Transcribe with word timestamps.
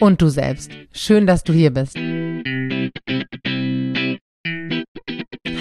und 0.00 0.20
du 0.20 0.28
selbst. 0.28 0.70
Schön, 0.92 1.26
dass 1.26 1.44
du 1.44 1.52
hier 1.52 1.72
bist. 1.72 1.96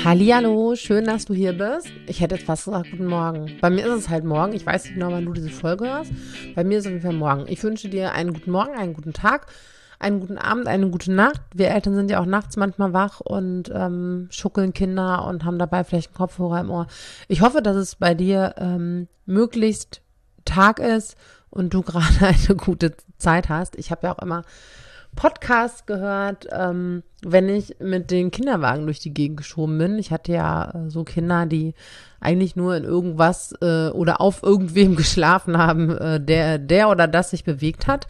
Hallihallo, 0.04 0.76
schön, 0.76 1.06
dass 1.06 1.26
du 1.26 1.34
hier 1.34 1.54
bist. 1.54 1.92
Ich 2.08 2.22
hätte 2.22 2.36
jetzt 2.36 2.46
fast 2.46 2.66
gesagt, 2.66 2.92
guten 2.92 3.08
Morgen. 3.08 3.58
Bei 3.60 3.70
mir 3.70 3.88
ist 3.88 3.94
es 3.94 4.10
halt 4.10 4.24
morgen. 4.24 4.54
Ich 4.54 4.66
weiß 4.66 4.86
nicht 4.86 4.94
genau, 4.94 5.12
wann 5.12 5.26
du 5.26 5.34
diese 5.34 5.50
Folge 5.50 5.86
hörst. 5.86 6.12
Bei 6.54 6.64
mir 6.64 6.78
ist 6.78 6.86
es 6.86 6.92
ungefähr 6.92 7.12
morgen. 7.12 7.46
Ich 7.48 7.64
wünsche 7.64 7.90
dir 7.90 8.12
einen 8.12 8.34
guten 8.34 8.52
Morgen, 8.52 8.78
einen 8.78 8.94
guten 8.94 9.14
Tag, 9.14 9.48
einen 9.98 10.20
guten 10.20 10.38
Abend, 10.38 10.68
eine 10.68 10.90
gute 10.90 11.12
Nacht. 11.12 11.42
Wir 11.56 11.70
Eltern 11.70 11.96
sind 11.96 12.12
ja 12.12 12.20
auch 12.20 12.28
nachts 12.28 12.56
manchmal 12.58 12.94
wach 12.94 13.20
und 13.20 13.72
ähm, 13.74 14.28
schuckeln 14.30 14.74
Kinder 14.74 15.26
und 15.26 15.44
haben 15.44 15.58
dabei 15.58 15.84
vielleicht 15.84 16.10
einen 16.10 16.18
Kopfhörer 16.18 16.60
im 16.60 16.70
Ohr. 16.70 16.88
Ich 17.28 17.42
hoffe, 17.42 17.62
dass 17.62 17.76
es 17.76 17.96
bei 17.96 18.14
dir 18.14 18.54
ähm, 18.58 19.08
möglichst 19.26 20.02
Tag 20.46 20.80
ist 20.80 21.18
und 21.56 21.74
du 21.74 21.82
gerade 21.84 22.28
eine 22.28 22.56
gute 22.56 22.96
Zeit 23.18 23.50
hast. 23.50 23.76
Ich 23.78 23.90
habe 23.90 24.08
ja 24.08 24.14
auch 24.14 24.22
immer 24.22 24.44
Podcast 25.16 25.88
gehört, 25.88 26.48
ähm, 26.52 27.04
wenn 27.24 27.48
ich 27.50 27.78
mit 27.80 28.12
den 28.12 28.32
Kinderwagen 28.32 28.86
durch 28.86 29.00
die 29.00 29.14
Gegend 29.14 29.38
geschoben 29.38 29.78
bin. 29.78 29.98
Ich 29.98 30.12
hatte 30.12 30.34
ja 30.34 30.72
äh, 30.72 30.90
so 30.90 31.04
Kinder, 31.04 31.46
die 31.46 31.74
eigentlich 32.20 32.56
nur 32.56 32.76
in 32.76 32.84
irgendwas 32.84 33.54
äh, 33.62 33.90
oder 33.90 34.22
auf 34.22 34.44
irgendwem 34.44 34.96
geschlafen 34.98 35.58
haben, 35.58 35.98
äh, 35.98 36.20
der, 36.20 36.60
der 36.60 36.90
oder 36.90 37.08
das 37.08 37.32
sich 37.32 37.44
bewegt 37.44 37.88
hat. 37.88 38.08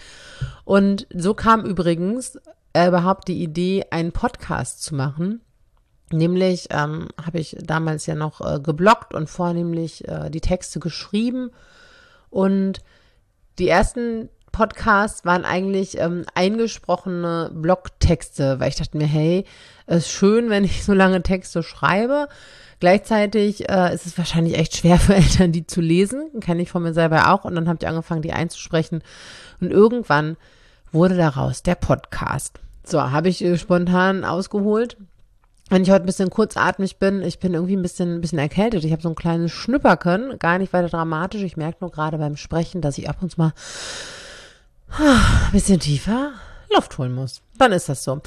Und 0.64 1.08
so 1.14 1.34
kam 1.34 1.64
übrigens 1.64 2.40
äh, 2.74 2.88
überhaupt 2.88 3.28
die 3.28 3.42
Idee, 3.42 3.86
einen 3.92 4.12
Podcast 4.12 4.84
zu 4.84 4.96
machen. 4.96 5.42
Nämlich 6.12 6.68
ähm, 6.72 7.08
habe 7.24 7.40
ich 7.40 7.56
damals 7.62 8.06
ja 8.06 8.16
noch 8.16 8.42
äh, 8.42 8.60
geblockt 8.60 9.14
und 9.14 9.30
vornehmlich 9.30 10.08
äh, 10.08 10.30
die 10.30 10.42
Texte 10.42 10.80
geschrieben. 10.80 11.52
Und 12.30 12.82
die 13.60 13.70
ersten 13.70 14.30
Podcasts 14.52 15.26
waren 15.26 15.44
eigentlich 15.44 15.98
ähm, 16.00 16.26
eingesprochene 16.34 17.52
Blogtexte, 17.54 18.60
weil 18.60 18.70
ich 18.70 18.76
dachte 18.76 18.98
mir, 18.98 19.06
hey, 19.06 19.44
es 19.86 20.06
ist 20.06 20.12
schön, 20.12 20.50
wenn 20.50 20.64
ich 20.64 20.86
so 20.86 20.94
lange 20.94 21.22
Texte 21.22 21.62
schreibe. 21.62 22.30
Gleichzeitig 22.80 23.70
äh, 23.70 23.94
ist 23.94 24.06
es 24.06 24.18
wahrscheinlich 24.18 24.58
echt 24.58 24.78
schwer 24.78 24.98
für 24.98 25.16
Eltern, 25.16 25.52
die 25.52 25.68
zu 25.68 25.82
lesen. 25.82 26.40
Kenne 26.40 26.62
ich 26.62 26.72
von 26.72 26.84
mir 26.84 26.94
selber 26.94 27.34
auch. 27.34 27.44
Und 27.44 27.56
dann 27.56 27.68
habe 27.68 27.80
ich 27.82 27.88
angefangen, 27.88 28.22
die 28.22 28.34
einzusprechen. 28.34 29.02
Und 29.60 29.72
irgendwann 29.72 30.38
wurde 30.92 31.18
daraus 31.18 31.64
der 31.64 31.76
Podcast. 31.76 32.60
So, 32.86 33.12
habe 33.12 33.30
ich 33.30 33.44
äh, 33.44 33.58
spontan 33.58 34.24
ausgeholt. 34.24 34.98
Wenn 35.70 35.82
ich 35.82 35.90
heute 35.90 36.04
ein 36.04 36.06
bisschen 36.06 36.30
kurzatmig 36.30 36.98
bin, 36.98 37.24
ich 37.24 37.40
bin 37.40 37.56
irgendwie 37.56 37.76
ein 37.76 37.82
bisschen, 37.82 38.16
ein 38.16 38.22
bisschen 38.22 38.38
erkältet. 38.38 38.84
Ich 38.84 38.92
habe 38.92 39.02
so 39.02 39.10
ein 39.10 39.16
kleines 39.16 39.52
Schnüpperken, 39.52 40.38
gar 40.38 40.60
nicht 40.60 40.74
weiter 40.74 40.90
dramatisch. 40.90 41.42
Ich 41.42 41.58
merke 41.58 41.80
nur 41.82 41.92
gerade 41.92 42.20
beim 42.20 42.38
Sprechen, 42.38 42.82
dass 42.82 42.98
ich 43.00 43.10
ab 43.10 43.18
und 43.22 43.32
zu 43.32 43.42
mal 43.42 43.54
ein 45.00 45.52
bisschen 45.52 45.80
tiefer 45.80 46.34
Luft 46.74 46.98
holen 46.98 47.14
muss. 47.14 47.42
Dann 47.58 47.72
ist 47.72 47.90
das 47.90 48.04
so. 48.04 48.22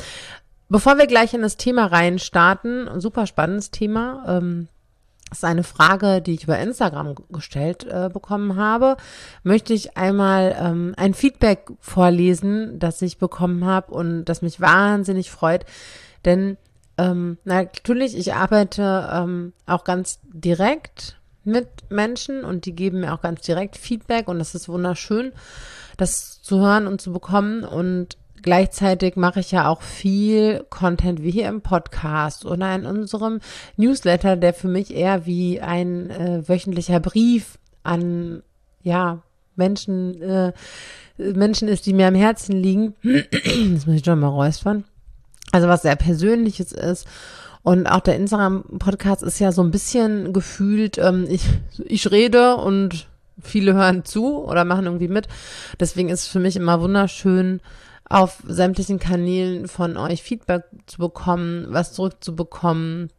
Bevor 0.68 0.98
wir 0.98 1.06
gleich 1.06 1.32
in 1.32 1.42
das 1.42 1.56
Thema 1.56 1.86
rein 1.86 2.18
starten, 2.18 2.88
ein 2.88 3.00
super 3.00 3.26
spannendes 3.26 3.70
Thema. 3.70 4.24
Ähm, 4.26 4.68
ist 5.30 5.44
eine 5.44 5.62
Frage, 5.62 6.22
die 6.22 6.34
ich 6.34 6.44
über 6.44 6.58
Instagram 6.58 7.14
gestellt 7.30 7.84
äh, 7.84 8.08
bekommen 8.12 8.56
habe. 8.56 8.96
Möchte 9.42 9.74
ich 9.74 9.96
einmal 9.96 10.56
ähm, 10.58 10.94
ein 10.96 11.14
Feedback 11.14 11.70
vorlesen, 11.80 12.78
das 12.78 13.00
ich 13.02 13.18
bekommen 13.18 13.64
habe 13.64 13.92
und 13.92 14.24
das 14.24 14.42
mich 14.42 14.60
wahnsinnig 14.60 15.30
freut. 15.30 15.64
Denn 16.24 16.56
ähm, 16.98 17.38
natürlich, 17.44 18.16
ich 18.16 18.34
arbeite 18.34 19.08
ähm, 19.12 19.52
auch 19.66 19.84
ganz 19.84 20.18
direkt 20.24 21.16
mit 21.44 21.68
Menschen 21.88 22.44
und 22.44 22.66
die 22.66 22.74
geben 22.74 23.00
mir 23.00 23.14
auch 23.14 23.22
ganz 23.22 23.40
direkt 23.40 23.76
Feedback 23.76 24.28
und 24.28 24.38
das 24.38 24.54
ist 24.54 24.68
wunderschön 24.68 25.32
das 25.98 26.40
zu 26.40 26.60
hören 26.60 26.86
und 26.86 27.02
zu 27.02 27.12
bekommen. 27.12 27.64
Und 27.64 28.16
gleichzeitig 28.42 29.16
mache 29.16 29.40
ich 29.40 29.52
ja 29.52 29.68
auch 29.68 29.82
viel 29.82 30.64
Content 30.70 31.22
wie 31.22 31.30
hier 31.30 31.48
im 31.48 31.60
Podcast 31.60 32.46
oder 32.46 32.74
in 32.74 32.86
unserem 32.86 33.40
Newsletter, 33.76 34.36
der 34.36 34.54
für 34.54 34.68
mich 34.68 34.94
eher 34.94 35.26
wie 35.26 35.60
ein 35.60 36.08
äh, 36.08 36.48
wöchentlicher 36.48 37.00
Brief 37.00 37.58
an, 37.82 38.42
ja, 38.82 39.22
Menschen, 39.56 40.22
äh, 40.22 40.52
Menschen 41.18 41.68
ist, 41.68 41.84
die 41.84 41.92
mir 41.92 42.06
am 42.06 42.14
Herzen 42.14 42.56
liegen. 42.56 42.94
das 43.02 43.86
muss 43.86 43.96
ich 43.96 44.04
schon 44.04 44.20
mal 44.20 44.28
räuspern. 44.28 44.84
Also 45.52 45.68
was 45.68 45.82
sehr 45.82 45.96
Persönliches 45.96 46.72
ist. 46.72 47.06
Und 47.62 47.86
auch 47.86 48.00
der 48.00 48.16
Instagram-Podcast 48.16 49.22
ist 49.22 49.38
ja 49.38 49.52
so 49.52 49.62
ein 49.62 49.70
bisschen 49.70 50.32
gefühlt, 50.32 50.98
ähm, 50.98 51.26
ich, 51.28 51.44
ich 51.84 52.10
rede 52.10 52.56
und 52.56 53.08
viele 53.42 53.74
hören 53.74 54.04
zu 54.04 54.38
oder 54.44 54.64
machen 54.64 54.86
irgendwie 54.86 55.08
mit. 55.08 55.28
Deswegen 55.78 56.08
ist 56.08 56.22
es 56.22 56.28
für 56.28 56.40
mich 56.40 56.56
immer 56.56 56.80
wunderschön, 56.80 57.60
auf 58.08 58.42
sämtlichen 58.46 58.98
Kanälen 58.98 59.68
von 59.68 59.96
euch 59.96 60.22
Feedback 60.22 60.64
zu 60.86 60.98
bekommen, 60.98 61.66
was 61.68 61.92
zurückzubekommen, 61.92 63.10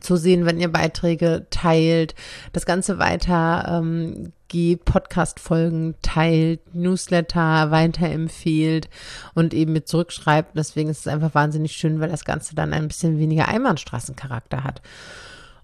zu 0.00 0.16
sehen, 0.16 0.46
wenn 0.46 0.60
ihr 0.60 0.70
Beiträge 0.70 1.46
teilt, 1.50 2.14
das 2.52 2.66
Ganze 2.66 2.98
weiter 2.98 3.80
ähm, 3.80 4.32
geht, 4.48 4.84
Podcast-Folgen 4.84 5.94
teilt, 6.02 6.74
Newsletter 6.74 7.70
weiterempfehlt 7.70 8.88
und 9.34 9.54
eben 9.54 9.72
mit 9.72 9.88
zurückschreibt. 9.88 10.56
Deswegen 10.56 10.90
ist 10.90 11.00
es 11.00 11.06
einfach 11.08 11.34
wahnsinnig 11.34 11.72
schön, 11.72 12.00
weil 12.00 12.10
das 12.10 12.24
Ganze 12.24 12.54
dann 12.54 12.72
ein 12.72 12.88
bisschen 12.88 13.18
weniger 13.18 13.48
Einbahnstraßencharakter 13.48 14.64
hat. 14.64 14.82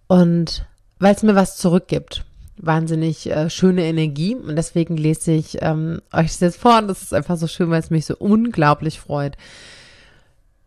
Und 0.07 0.67
weil 0.99 1.15
es 1.15 1.23
mir 1.23 1.35
was 1.35 1.57
zurückgibt 1.57 2.25
wahnsinnig 2.61 3.31
äh, 3.31 3.49
schöne 3.51 3.85
Energie 3.85 4.35
und 4.35 4.57
deswegen 4.57 4.97
lese 4.97 5.33
ich 5.33 5.59
ähm, 5.63 6.03
euch 6.13 6.27
das 6.27 6.41
jetzt 6.41 6.61
vor 6.61 6.79
und 6.79 6.89
das 6.89 7.03
ist 7.03 7.15
einfach 7.15 7.37
so 7.37 7.47
schön, 7.47 7.71
weil 7.71 7.81
es 7.81 7.91
mich 7.91 8.07
so 8.07 8.17
unglaublich 8.19 9.01
freut. 9.01 9.37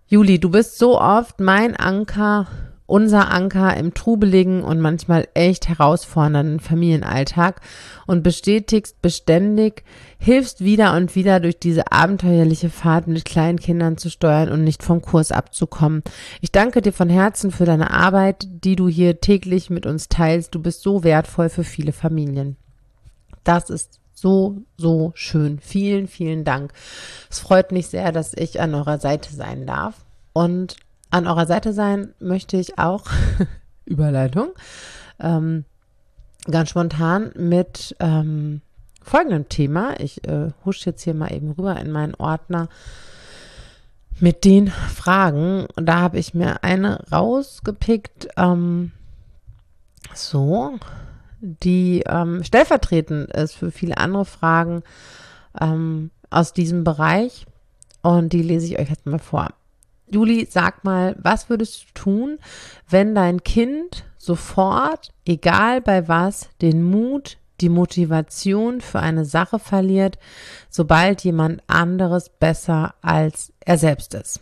Juli, 0.07 0.39
du 0.39 0.49
bist 0.49 0.77
so 0.77 0.99
oft 0.99 1.39
mein 1.39 1.75
Anker 1.75 2.47
unser 2.91 3.31
Anker 3.31 3.77
im 3.77 3.93
trubeligen 3.93 4.63
und 4.63 4.81
manchmal 4.81 5.25
echt 5.33 5.69
herausfordernden 5.69 6.59
Familienalltag 6.59 7.61
und 8.05 8.21
bestätigst 8.21 9.01
beständig, 9.01 9.85
hilfst 10.19 10.59
wieder 10.59 10.93
und 10.97 11.15
wieder 11.15 11.39
durch 11.39 11.57
diese 11.57 11.89
abenteuerliche 11.89 12.69
Fahrt 12.69 13.07
mit 13.07 13.23
kleinen 13.23 13.59
Kindern 13.59 13.95
zu 13.95 14.09
steuern 14.09 14.49
und 14.49 14.65
nicht 14.65 14.83
vom 14.83 15.01
Kurs 15.01 15.31
abzukommen. 15.31 16.03
Ich 16.41 16.51
danke 16.51 16.81
dir 16.81 16.91
von 16.91 17.07
Herzen 17.07 17.51
für 17.51 17.63
deine 17.63 17.91
Arbeit, 17.91 18.45
die 18.49 18.75
du 18.75 18.89
hier 18.89 19.21
täglich 19.21 19.69
mit 19.69 19.85
uns 19.85 20.09
teilst. 20.09 20.53
Du 20.53 20.61
bist 20.61 20.81
so 20.81 21.05
wertvoll 21.05 21.47
für 21.47 21.63
viele 21.63 21.93
Familien. 21.93 22.57
Das 23.45 23.69
ist 23.69 24.01
so, 24.13 24.63
so 24.75 25.13
schön. 25.15 25.59
Vielen, 25.59 26.09
vielen 26.09 26.43
Dank. 26.43 26.73
Es 27.29 27.39
freut 27.39 27.71
mich 27.71 27.87
sehr, 27.87 28.11
dass 28.11 28.33
ich 28.33 28.59
an 28.59 28.75
eurer 28.75 28.99
Seite 28.99 29.33
sein 29.33 29.65
darf. 29.65 29.95
Und 30.33 30.75
an 31.11 31.27
eurer 31.27 31.45
Seite 31.45 31.73
sein 31.73 32.13
möchte 32.19 32.57
ich 32.57 32.79
auch, 32.79 33.05
Überleitung, 33.85 34.49
ähm, 35.19 35.65
ganz 36.49 36.69
spontan 36.69 37.31
mit 37.35 37.95
ähm, 37.99 38.61
folgendem 39.03 39.49
Thema. 39.49 39.99
Ich 39.99 40.27
äh, 40.27 40.51
husch 40.65 40.85
jetzt 40.85 41.03
hier 41.03 41.13
mal 41.13 41.33
eben 41.33 41.51
rüber 41.51 41.79
in 41.79 41.91
meinen 41.91 42.15
Ordner 42.15 42.69
mit 44.19 44.45
den 44.45 44.67
Fragen. 44.67 45.67
Und 45.75 45.85
da 45.85 45.99
habe 45.99 46.19
ich 46.19 46.33
mir 46.33 46.63
eine 46.63 47.03
rausgepickt, 47.11 48.29
ähm, 48.37 48.91
so, 50.13 50.77
die 51.41 52.03
ähm, 52.07 52.43
stellvertretend 52.43 53.31
ist 53.31 53.55
für 53.55 53.71
viele 53.71 53.97
andere 53.97 54.25
Fragen 54.25 54.83
ähm, 55.59 56.11
aus 56.29 56.53
diesem 56.53 56.83
Bereich. 56.83 57.45
Und 58.01 58.33
die 58.33 58.41
lese 58.41 58.67
ich 58.67 58.79
euch 58.79 58.89
jetzt 58.89 59.05
mal 59.05 59.19
vor. 59.19 59.49
Juli, 60.11 60.47
sag 60.49 60.83
mal, 60.83 61.15
was 61.19 61.49
würdest 61.49 61.83
du 61.83 61.93
tun, 61.93 62.39
wenn 62.89 63.15
dein 63.15 63.43
Kind 63.43 64.03
sofort, 64.17 65.09
egal 65.25 65.81
bei 65.81 66.07
was, 66.07 66.49
den 66.61 66.83
Mut, 66.83 67.37
die 67.61 67.69
Motivation 67.69 68.81
für 68.81 68.99
eine 68.99 69.23
Sache 69.25 69.59
verliert, 69.59 70.17
sobald 70.69 71.23
jemand 71.23 71.61
anderes 71.67 72.29
besser 72.29 72.93
als 73.01 73.53
er 73.61 73.77
selbst 73.77 74.13
ist? 74.13 74.41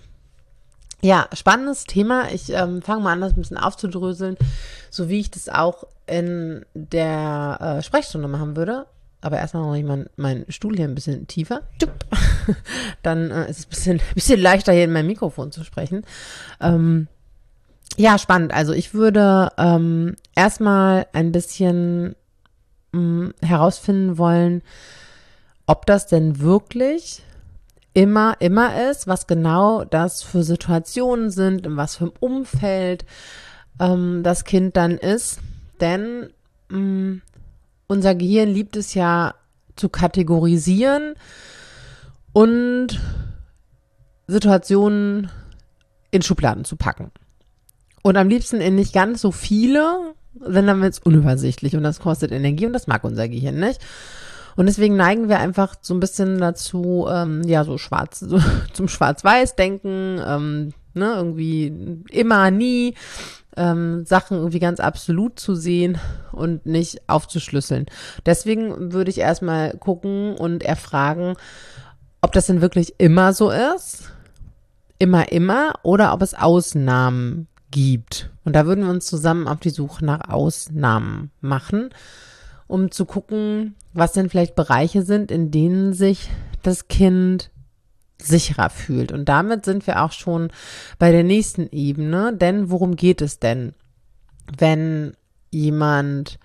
Ja, 1.01 1.27
spannendes 1.33 1.85
Thema. 1.85 2.29
Ich 2.31 2.51
ähm, 2.51 2.81
fange 2.81 3.03
mal 3.03 3.13
an, 3.13 3.21
das 3.21 3.33
ein 3.33 3.41
bisschen 3.41 3.57
aufzudröseln, 3.57 4.37
so 4.89 5.07
wie 5.07 5.19
ich 5.19 5.31
das 5.31 5.47
auch 5.47 5.85
in 6.07 6.65
der 6.73 7.77
äh, 7.77 7.83
Sprechstunde 7.83 8.27
machen 8.27 8.57
würde. 8.57 8.85
Aber 9.21 9.37
erstmal 9.37 9.63
noch 9.63 9.87
mein, 9.87 10.09
mein 10.15 10.45
Stuhl 10.49 10.75
hier 10.75 10.85
ein 10.85 10.95
bisschen 10.95 11.27
tiefer. 11.27 11.63
Dann 13.03 13.31
äh, 13.31 13.49
ist 13.49 13.59
es 13.59 13.65
ein 13.65 13.69
bisschen, 13.69 14.01
bisschen 14.15 14.39
leichter, 14.39 14.73
hier 14.73 14.85
in 14.85 14.93
mein 14.93 15.07
Mikrofon 15.07 15.51
zu 15.51 15.63
sprechen. 15.63 16.05
Ähm, 16.61 17.07
ja, 17.97 18.17
spannend. 18.17 18.53
Also 18.53 18.73
ich 18.73 18.93
würde 18.93 19.51
ähm, 19.57 20.15
erstmal 20.35 21.07
ein 21.11 21.31
bisschen 21.31 22.15
mh, 22.93 22.99
mm, 23.01 23.33
herausfinden 23.41 24.17
wollen, 24.17 24.61
ob 25.65 25.85
das 25.85 26.07
denn 26.07 26.39
wirklich 26.39 27.23
immer, 27.93 28.37
immer 28.39 28.89
ist, 28.89 29.07
was 29.07 29.27
genau 29.27 29.83
das 29.83 30.23
für 30.23 30.43
Situationen 30.43 31.29
sind, 31.29 31.65
in 31.65 31.75
was 31.75 31.97
für 31.97 32.05
einem 32.05 32.13
Umfeld 32.19 33.05
ähm, 33.79 34.23
das 34.23 34.45
Kind 34.45 34.77
dann 34.77 34.97
ist. 34.97 35.39
Denn 35.81 36.29
mh, 36.69 36.79
mm, 36.79 37.21
unser 37.89 38.15
Gehirn 38.15 38.49
liebt 38.49 38.77
es 38.77 38.93
ja 38.93 39.33
zu 39.75 39.89
kategorisieren 39.89 41.15
und 42.31 42.99
Situationen 44.27 45.29
in 46.11 46.21
Schubladen 46.21 46.63
zu 46.65 46.75
packen. 46.75 47.11
Und 48.03 48.15
am 48.15 48.29
liebsten 48.29 48.61
in 48.61 48.75
nicht 48.75 48.93
ganz 48.93 49.21
so 49.21 49.31
viele, 49.31 50.13
denn 50.33 50.67
dann 50.67 50.81
wird 50.81 50.93
es 50.93 50.99
unübersichtlich 50.99 51.75
und 51.75 51.83
das 51.83 51.99
kostet 51.99 52.31
Energie 52.31 52.67
und 52.67 52.73
das 52.73 52.87
mag 52.87 53.03
unser 53.03 53.27
Gehirn 53.27 53.59
nicht. 53.59 53.81
Und 54.55 54.67
deswegen 54.67 54.95
neigen 54.95 55.27
wir 55.27 55.39
einfach 55.39 55.75
so 55.81 55.93
ein 55.93 55.99
bisschen 55.99 56.37
dazu, 56.37 57.07
ähm, 57.09 57.43
ja, 57.43 57.63
so 57.63 57.77
schwarz, 57.77 58.19
so 58.19 58.39
zum 58.73 58.87
Schwarz-Weiß-Denken, 58.87 60.21
ähm, 60.25 60.73
ne, 60.93 61.13
irgendwie 61.15 62.03
immer, 62.11 62.51
nie, 62.51 62.93
ähm, 63.57 64.05
Sachen 64.05 64.37
irgendwie 64.37 64.59
ganz 64.59 64.79
absolut 64.79 65.39
zu 65.39 65.55
sehen 65.55 65.97
und 66.31 66.65
nicht 66.65 67.07
aufzuschlüsseln. 67.07 67.85
Deswegen 68.25 68.93
würde 68.93 69.09
ich 69.09 69.19
erstmal 69.19 69.77
gucken 69.77 70.35
und 70.35 70.63
erfragen, 70.63 71.35
ob 72.21 72.31
das 72.31 72.47
denn 72.47 72.61
wirklich 72.61 72.95
immer 72.97 73.33
so 73.33 73.51
ist, 73.51 74.11
immer, 74.97 75.31
immer, 75.31 75.73
oder 75.83 76.13
ob 76.13 76.21
es 76.21 76.33
Ausnahmen 76.33 77.47
gibt. 77.71 78.29
Und 78.43 78.55
da 78.55 78.65
würden 78.65 78.83
wir 78.83 78.91
uns 78.91 79.05
zusammen 79.05 79.47
auf 79.47 79.59
die 79.59 79.69
Suche 79.69 80.03
nach 80.03 80.29
Ausnahmen 80.29 81.31
machen, 81.41 81.89
um 82.67 82.91
zu 82.91 83.05
gucken, 83.05 83.75
was 83.93 84.13
denn 84.13 84.29
vielleicht 84.29 84.55
Bereiche 84.55 85.03
sind, 85.03 85.31
in 85.31 85.51
denen 85.51 85.93
sich 85.93 86.29
das 86.61 86.87
Kind 86.87 87.51
sicherer 88.21 88.69
fühlt. 88.69 89.11
Und 89.11 89.29
damit 89.29 89.65
sind 89.65 89.87
wir 89.87 90.01
auch 90.01 90.11
schon 90.11 90.51
bei 90.97 91.11
der 91.11 91.23
nächsten 91.23 91.67
Ebene. 91.71 92.33
Denn 92.33 92.69
worum 92.69 92.95
geht 92.95 93.21
es 93.21 93.39
denn, 93.39 93.73
wenn 94.57 95.13
jemand, 95.51 96.39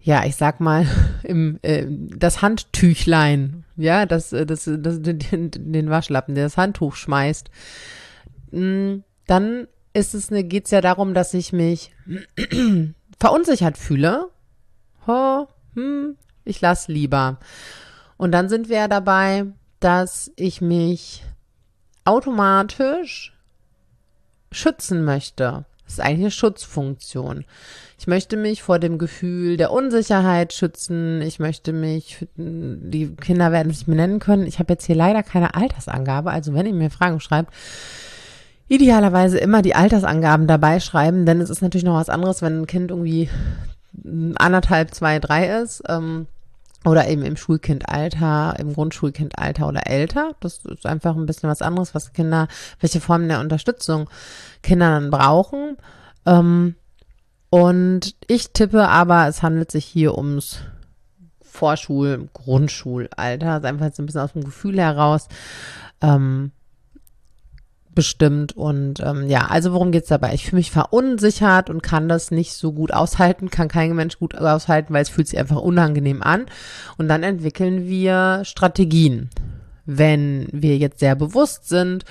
ja, 0.00 0.24
ich 0.24 0.36
sag 0.36 0.60
mal, 0.60 0.86
im, 1.22 1.58
äh, 1.62 1.86
das 1.88 2.42
Handtüchlein, 2.42 3.64
ja, 3.76 4.06
das, 4.06 4.32
äh, 4.32 4.46
das, 4.46 4.64
das, 4.64 5.02
den, 5.02 5.50
den 5.72 5.90
Waschlappen, 5.90 6.34
der 6.34 6.44
das 6.44 6.56
Handtuch 6.56 6.94
schmeißt, 6.96 7.50
hm, 8.50 9.04
dann 9.26 9.68
ist 9.92 10.14
es 10.14 10.30
eine, 10.30 10.44
geht's 10.44 10.70
ja 10.70 10.80
darum, 10.80 11.14
dass 11.14 11.34
ich 11.34 11.52
mich 11.52 11.92
verunsichert 13.18 13.76
fühle. 13.76 14.28
Oh, 15.06 15.46
hm, 15.74 16.16
ich 16.44 16.60
lass 16.60 16.88
lieber. 16.88 17.38
Und 18.16 18.32
dann 18.32 18.48
sind 18.48 18.68
wir 18.68 18.76
ja 18.76 18.88
dabei, 18.88 19.46
dass 19.80 20.30
ich 20.36 20.60
mich 20.60 21.24
automatisch 22.04 23.32
schützen 24.50 25.04
möchte. 25.04 25.64
Das 25.84 25.94
ist 25.94 26.00
eigentlich 26.00 26.20
eine 26.20 26.30
Schutzfunktion. 26.30 27.44
Ich 27.98 28.06
möchte 28.06 28.36
mich 28.36 28.62
vor 28.62 28.78
dem 28.78 28.98
Gefühl 28.98 29.56
der 29.56 29.72
Unsicherheit 29.72 30.52
schützen. 30.52 31.22
Ich 31.22 31.38
möchte 31.38 31.72
mich, 31.72 32.26
die 32.36 33.16
Kinder 33.16 33.52
werden 33.52 33.70
es 33.70 33.86
mir 33.86 33.96
nennen 33.96 34.18
können. 34.18 34.46
Ich 34.46 34.58
habe 34.58 34.74
jetzt 34.74 34.84
hier 34.84 34.96
leider 34.96 35.22
keine 35.22 35.54
Altersangabe. 35.54 36.30
Also 36.30 36.52
wenn 36.52 36.66
ihr 36.66 36.74
mir 36.74 36.90
Fragen 36.90 37.20
schreibt, 37.20 37.54
idealerweise 38.68 39.38
immer 39.38 39.62
die 39.62 39.74
Altersangaben 39.74 40.46
dabei 40.46 40.78
schreiben, 40.78 41.24
denn 41.24 41.40
es 41.40 41.48
ist 41.48 41.62
natürlich 41.62 41.84
noch 41.84 41.96
was 41.96 42.10
anderes, 42.10 42.42
wenn 42.42 42.60
ein 42.60 42.66
Kind 42.66 42.90
irgendwie 42.90 43.30
anderthalb, 44.36 44.94
zwei, 44.94 45.18
drei 45.18 45.60
ist. 45.62 45.82
Ähm, 45.88 46.26
oder 46.84 47.08
eben 47.08 47.22
im 47.22 47.36
Schulkindalter, 47.36 48.54
im 48.58 48.72
Grundschulkindalter 48.72 49.66
oder 49.66 49.86
älter. 49.86 50.32
Das 50.40 50.64
ist 50.64 50.86
einfach 50.86 51.16
ein 51.16 51.26
bisschen 51.26 51.50
was 51.50 51.62
anderes, 51.62 51.94
was 51.94 52.12
Kinder, 52.12 52.48
welche 52.80 53.00
Formen 53.00 53.28
der 53.28 53.40
Unterstützung 53.40 54.08
Kinder 54.62 54.90
dann 54.90 55.10
brauchen. 55.10 55.76
Ähm, 56.24 56.76
und 57.50 58.14
ich 58.26 58.52
tippe 58.52 58.88
aber, 58.88 59.26
es 59.26 59.42
handelt 59.42 59.70
sich 59.70 59.84
hier 59.84 60.16
ums 60.16 60.60
Vorschul-, 61.40 62.28
Grundschulalter. 62.32 63.56
Ist 63.56 63.64
einfach 63.64 63.86
jetzt 63.86 63.98
ein 63.98 64.06
bisschen 64.06 64.20
aus 64.20 64.32
dem 64.32 64.44
Gefühl 64.44 64.78
heraus. 64.78 65.28
Ähm, 66.00 66.52
bestimmt. 67.98 68.56
Und 68.56 69.00
ähm, 69.00 69.26
ja, 69.26 69.48
also 69.48 69.72
worum 69.72 69.90
geht's 69.90 70.06
dabei? 70.06 70.32
Ich 70.32 70.44
fühle 70.44 70.60
mich 70.60 70.70
verunsichert 70.70 71.68
und 71.68 71.82
kann 71.82 72.08
das 72.08 72.30
nicht 72.30 72.52
so 72.52 72.72
gut 72.72 72.94
aushalten, 72.94 73.50
kann 73.50 73.66
kein 73.66 73.92
Mensch 73.96 74.20
gut 74.20 74.36
aushalten, 74.36 74.94
weil 74.94 75.02
es 75.02 75.08
fühlt 75.08 75.26
sich 75.26 75.36
einfach 75.36 75.56
unangenehm 75.56 76.22
an. 76.22 76.46
Und 76.96 77.08
dann 77.08 77.24
entwickeln 77.24 77.88
wir 77.88 78.42
Strategien. 78.44 79.30
Wenn 79.84 80.46
wir 80.52 80.76
jetzt 80.76 81.00
sehr 81.00 81.16
bewusst 81.16 81.68
sind, 81.68 82.04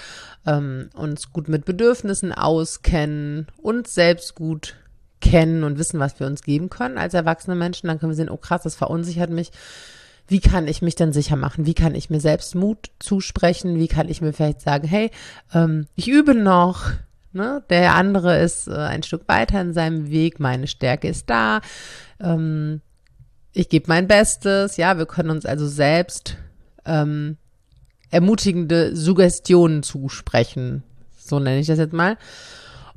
ähm, 0.45 0.89
uns 0.93 1.31
gut 1.31 1.47
mit 1.47 1.63
Bedürfnissen 1.63 2.33
auskennen, 2.33 3.47
uns 3.55 3.95
selbst 3.95 4.35
gut 4.35 4.75
kennen 5.21 5.63
und 5.63 5.79
wissen, 5.79 6.01
was 6.01 6.19
wir 6.19 6.27
uns 6.27 6.41
geben 6.41 6.69
können 6.69 6.97
als 6.97 7.13
erwachsene 7.13 7.55
Menschen, 7.55 7.87
dann 7.87 7.97
können 7.97 8.11
wir 8.11 8.17
sehen, 8.17 8.29
oh 8.29 8.35
krass, 8.35 8.63
das 8.63 8.75
verunsichert 8.75 9.29
mich 9.29 9.51
wie 10.27 10.39
kann 10.39 10.67
ich 10.67 10.81
mich 10.81 10.95
denn 10.95 11.13
sicher 11.13 11.35
machen? 11.35 11.65
Wie 11.65 11.73
kann 11.73 11.95
ich 11.95 12.09
mir 12.09 12.19
selbst 12.19 12.53
Mut 12.53 12.91
zusprechen? 12.99 13.79
Wie 13.79 13.87
kann 13.87 14.09
ich 14.09 14.21
mir 14.21 14.33
vielleicht 14.33 14.61
sagen, 14.61 14.87
hey, 14.87 15.09
ähm, 15.53 15.87
ich 15.95 16.09
übe 16.09 16.35
noch, 16.35 16.91
ne? 17.31 17.63
der 17.69 17.95
andere 17.95 18.37
ist 18.39 18.67
äh, 18.67 18.75
ein 18.75 19.03
Stück 19.03 19.27
weiter 19.27 19.61
in 19.61 19.73
seinem 19.73 20.09
Weg, 20.09 20.39
meine 20.39 20.67
Stärke 20.67 21.07
ist 21.07 21.29
da, 21.29 21.61
ähm, 22.19 22.81
ich 23.53 23.69
gebe 23.69 23.85
mein 23.87 24.07
Bestes, 24.07 24.77
ja, 24.77 24.97
wir 24.97 25.05
können 25.05 25.31
uns 25.31 25.45
also 25.45 25.67
selbst 25.67 26.37
ähm, 26.85 27.37
ermutigende 28.11 28.95
Suggestionen 28.95 29.81
zusprechen, 29.81 30.83
so 31.17 31.39
nenne 31.39 31.59
ich 31.59 31.67
das 31.67 31.79
jetzt 31.79 31.93
mal. 31.93 32.17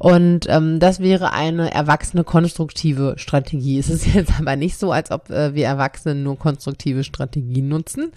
Und 0.01 0.47
ähm, 0.49 0.81
das 0.81 1.01
wäre 1.01 1.35
eine 1.35 1.75
erwachsene 1.75 2.25
konstruktive 2.25 3.17
Strategie. 3.19 3.79
Es 3.79 3.91
ist 3.91 4.07
jetzt 4.15 4.33
aber 4.41 4.57
nicht 4.57 4.79
so, 4.79 4.93
als 4.93 5.11
ob 5.11 5.29
äh, 5.29 5.55
wir 5.55 5.67
Erwachsene 5.67 6.15
nur 6.15 6.39
konstruktive 6.39 7.05
Strategien 7.05 7.69
nutzen 7.69 8.11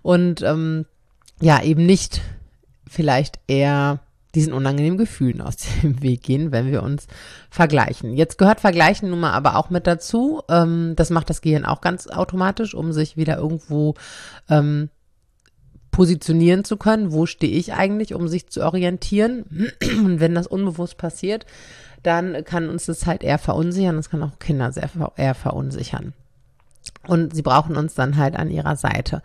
und 0.00 0.40
ähm, 0.40 0.86
ja, 1.38 1.62
eben 1.62 1.84
nicht 1.84 2.22
vielleicht 2.88 3.40
eher 3.46 4.00
diesen 4.34 4.54
unangenehmen 4.54 4.96
Gefühlen 4.96 5.42
aus 5.42 5.56
dem 5.82 6.00
Weg 6.00 6.22
gehen, 6.22 6.50
wenn 6.50 6.70
wir 6.70 6.82
uns 6.82 7.06
vergleichen. 7.50 8.14
Jetzt 8.14 8.38
gehört 8.38 8.60
Vergleichen 8.60 9.10
nun 9.10 9.20
mal 9.20 9.32
aber 9.32 9.56
auch 9.56 9.68
mit 9.68 9.86
dazu. 9.86 10.40
Ähm, 10.48 10.94
das 10.96 11.10
macht 11.10 11.28
das 11.28 11.42
Gehirn 11.42 11.66
auch 11.66 11.82
ganz 11.82 12.06
automatisch, 12.06 12.74
um 12.74 12.90
sich 12.94 13.18
wieder 13.18 13.36
irgendwo 13.36 13.96
ähm, 14.48 14.88
positionieren 15.90 16.64
zu 16.64 16.76
können, 16.76 17.12
wo 17.12 17.26
stehe 17.26 17.56
ich 17.56 17.74
eigentlich, 17.74 18.14
um 18.14 18.28
sich 18.28 18.48
zu 18.48 18.64
orientieren. 18.64 19.70
Und 19.82 20.20
wenn 20.20 20.34
das 20.34 20.46
unbewusst 20.46 20.98
passiert, 20.98 21.46
dann 22.02 22.44
kann 22.44 22.68
uns 22.68 22.86
das 22.86 23.06
halt 23.06 23.22
eher 23.22 23.38
verunsichern. 23.38 23.96
Das 23.96 24.10
kann 24.10 24.22
auch 24.22 24.38
Kinder 24.38 24.72
sehr 24.72 24.88
eher 25.16 25.34
verunsichern. 25.34 26.12
Und 27.06 27.34
sie 27.34 27.42
brauchen 27.42 27.76
uns 27.76 27.94
dann 27.94 28.16
halt 28.16 28.36
an 28.36 28.50
ihrer 28.50 28.76
Seite. 28.76 29.22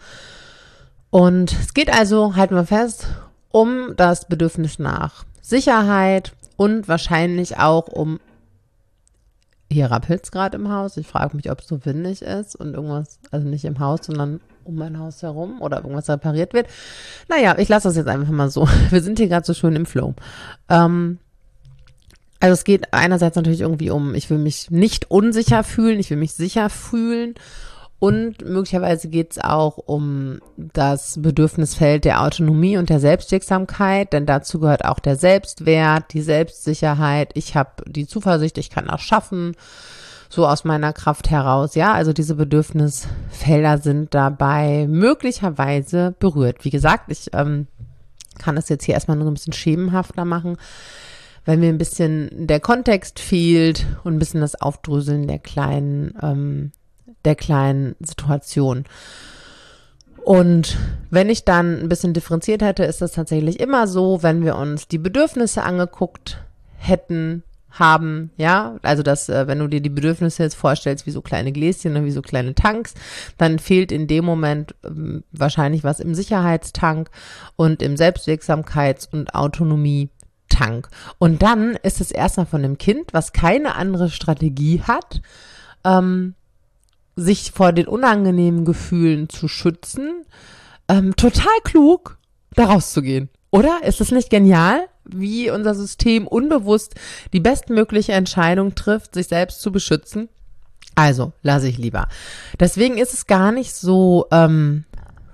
Und 1.10 1.54
es 1.54 1.74
geht 1.74 1.94
also, 1.94 2.36
halten 2.36 2.56
wir 2.56 2.66
fest, 2.66 3.08
um 3.50 3.96
das 3.96 4.28
Bedürfnis 4.28 4.80
nach 4.80 5.26
Sicherheit 5.42 6.34
und 6.58 6.88
wahrscheinlich 6.88 7.58
auch 7.60 7.88
um 7.88 8.20
hier 9.74 9.90
rappelt 9.92 10.24
es 10.24 10.32
gerade 10.32 10.58
im 10.58 10.72
Haus. 10.72 10.98
Ich 10.98 11.08
frage 11.08 11.36
mich, 11.36 11.52
ob 11.52 11.60
es 11.60 11.68
so 11.68 11.84
windig 11.86 12.22
ist 12.22 12.56
und 12.56 12.76
irgendwas, 12.76 13.20
also 13.32 13.48
nicht 13.48 13.66
im 13.66 13.80
Haus, 13.80 14.02
sondern 14.04 14.40
um 14.64 14.76
mein 14.76 15.00
Haus 15.00 15.22
herum 15.22 15.62
oder 15.62 15.78
irgendwas 15.78 16.10
repariert 16.10 16.54
wird. 16.54 16.68
Naja, 17.30 17.56
ich 17.58 17.70
lasse 17.70 17.88
das 17.88 17.98
jetzt 17.98 18.08
einfach 18.08 18.32
mal 18.32 18.50
so. 18.50 18.68
Wir 18.90 19.02
sind 19.02 19.20
hier 19.20 19.28
gerade 19.28 19.46
so 19.46 19.54
schön 19.54 19.76
im 19.76 19.86
Flow. 19.86 20.14
Ähm, 20.70 21.20
also 22.40 22.54
es 22.54 22.64
geht 22.66 22.94
einerseits 22.94 23.38
natürlich 23.38 23.62
irgendwie 23.62 23.90
um, 23.90 24.16
ich 24.16 24.30
will 24.30 24.38
mich 24.38 24.70
nicht 24.70 25.10
unsicher 25.10 25.64
fühlen, 25.64 26.00
ich 26.00 26.10
will 26.10 26.18
mich 26.18 26.34
sicher 26.34 26.70
fühlen. 26.70 27.36
Und 28.00 28.44
möglicherweise 28.44 29.08
geht 29.08 29.32
es 29.32 29.40
auch 29.40 29.78
um 29.78 30.42
das 30.58 31.22
Bedürfnisfeld 31.22 32.04
der 32.04 32.22
Autonomie 32.22 32.76
und 32.76 32.90
der 32.90 33.00
Selbstwirksamkeit, 33.00 34.12
denn 34.12 34.26
dazu 34.26 34.60
gehört 34.60 34.84
auch 34.84 35.00
der 35.00 35.16
Selbstwert, 35.16 36.12
die 36.12 36.22
Selbstsicherheit. 36.22 37.32
Ich 37.36 37.56
habe 37.56 37.82
die 37.88 38.06
Zuversicht, 38.06 38.58
ich 38.58 38.70
kann 38.70 38.88
das 38.88 39.00
schaffen 39.00 39.56
so 40.34 40.48
aus 40.48 40.64
meiner 40.64 40.94
Kraft 40.94 41.30
heraus. 41.30 41.76
Ja, 41.76 41.94
also 41.94 42.12
diese 42.12 42.36
Bedürfnisfelder 42.36 43.78
sind 43.78 44.14
dabei 44.14 44.88
möglicherweise 44.90 46.16
berührt. 46.20 46.66
Wie 46.66 46.70
gesagt, 46.70 47.12
ich 47.12 47.30
ähm, 47.34 47.68
kann 48.40 48.58
es 48.58 48.70
jetzt 48.70 48.84
hier 48.84 48.96
erstmal 48.96 49.18
nur 49.18 49.30
ein 49.30 49.36
bisschen 49.36 49.54
schemenhafter 49.54 50.26
machen, 50.26 50.58
weil 51.46 51.58
mir 51.58 51.70
ein 51.70 51.78
bisschen 51.78 52.30
der 52.48 52.60
Kontext 52.60 53.20
fehlt 53.20 53.86
und 54.04 54.16
ein 54.16 54.20
bisschen 54.20 54.42
das 54.42 54.60
Aufdröseln 54.60 55.28
der 55.28 55.40
kleinen 55.40 56.18
ähm, 56.22 56.72
der 57.26 57.36
kleinen 57.36 57.96
Situation. 58.00 58.86
Und 60.24 60.78
wenn 61.10 61.30
ich 61.30 61.44
dann 61.44 61.80
ein 61.80 61.90
bisschen 61.90 62.14
differenziert 62.14 62.62
hätte, 62.62 62.86
ist 62.86 63.02
das 63.02 63.12
tatsächlich 63.12 63.60
immer 63.60 63.88
so, 63.88 64.24
wenn 64.24 64.44
wir 64.44 64.56
uns 64.56 64.88
die 64.88 64.98
Bedürfnisse 64.98 65.64
angeguckt 65.64 66.42
hätten, 66.78 67.44
haben, 67.74 68.30
ja, 68.38 68.78
also 68.84 69.02
dass, 69.02 69.30
äh, 69.30 69.48
wenn 69.48 69.60
du 69.60 69.68
dir 69.68 69.82
die 69.82 69.90
Bedürfnisse 69.90 70.44
jetzt 70.44 70.56
vorstellst, 70.56 71.08
wie 71.08 71.12
so 71.12 71.22
kleine 71.22 71.52
Gläschen 71.52 71.92
oder 71.92 72.06
wie 72.06 72.12
so 72.12 72.22
kleine 72.22 72.54
Tanks, 72.54 72.94
dann 73.38 73.58
fehlt 73.58 73.92
in 73.92 74.08
dem 74.08 74.26
Moment 74.26 74.76
ähm, 74.84 75.24
wahrscheinlich 75.32 75.84
was 75.84 76.00
im 76.00 76.14
Sicherheitstank 76.14 77.10
und 77.56 77.82
im 77.82 77.96
Selbstwirksamkeits- 77.96 79.12
und 79.12 79.34
Autonomie-Tank. 79.34 80.88
Und 81.18 81.42
dann 81.42 81.76
ist 81.82 82.00
es 82.00 82.12
erstmal 82.12 82.46
von 82.46 82.62
dem 82.62 82.78
Kind, 82.78 83.12
was 83.12 83.34
keine 83.34 83.76
andere 83.76 84.12
Strategie 84.12 84.82
hat, 84.82 85.22
ähm, 85.84 86.36
sich 87.16 87.52
vor 87.52 87.74
den 87.74 87.88
unangenehmen 87.88 88.66
Gefühlen 88.66 89.30
zu 89.30 89.48
schützen, 89.48 90.26
ähm, 90.88 91.16
total 91.16 91.60
klug, 91.64 92.20
da 92.56 92.66
rauszugehen. 92.66 93.30
Oder? 93.50 93.80
Ist 93.84 94.00
das 94.00 94.12
nicht 94.12 94.30
genial, 94.30 94.86
wie 95.06 95.50
unser 95.50 95.76
System 95.76 96.28
unbewusst 96.28 96.96
die 97.34 97.40
bestmögliche 97.40 98.14
Entscheidung 98.14 98.76
trifft, 98.76 99.14
sich 99.14 99.28
selbst 99.28 99.62
zu 99.62 99.72
beschützen? 99.72 100.30
Also, 100.96 101.34
lasse 101.42 101.68
ich 101.68 101.78
lieber. 101.78 102.08
Deswegen 102.60 102.98
ist 102.98 103.14
es 103.14 103.26
gar 103.26 103.52
nicht 103.52 103.74
so 103.74 104.28
ähm, 104.32 104.86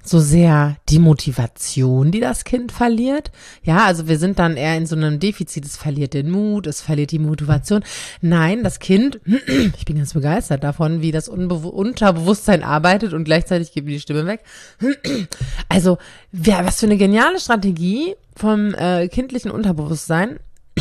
so 0.10 0.20
sehr 0.20 0.78
die 0.90 1.00
Motivation, 1.00 2.12
die 2.12 2.20
das 2.20 2.44
Kind 2.44 2.72
verliert. 2.72 3.32
Ja, 3.64 3.86
also 3.86 4.08
wir 4.08 4.18
sind 4.18 4.40
dann 4.40 4.58
eher 4.58 4.76
in 4.78 4.86
so 4.86 4.96
einem 4.96 5.20
Defizit. 5.20 5.66
Es 5.66 5.78
verliert 5.78 6.14
den 6.14 6.30
Mut, 6.30 6.68
es 6.68 6.82
verliert 6.82 7.12
die 7.12 7.20
Motivation. 7.20 7.84
Nein, 8.22 8.64
das 8.64 8.80
Kind, 8.80 9.20
ich 9.78 9.86
bin 9.86 9.98
ganz 9.98 10.14
begeistert 10.14 10.64
davon, 10.64 11.02
wie 11.02 11.12
das 11.12 11.30
Unterbewusstsein 11.30 12.64
arbeitet 12.64 13.14
und 13.14 13.24
gleichzeitig 13.24 13.72
gibt 13.72 13.88
die 13.88 14.00
Stimme 14.00 14.26
weg. 14.26 14.44
Also, 15.72 16.00
ja, 16.32 16.66
was 16.66 16.80
für 16.80 16.88
eine 16.88 16.98
geniale 16.98 17.40
Strategie 17.40 18.16
vom 18.36 18.74
äh, 18.74 19.08
kindlichen 19.08 19.52
Unterbewusstsein. 19.52 20.40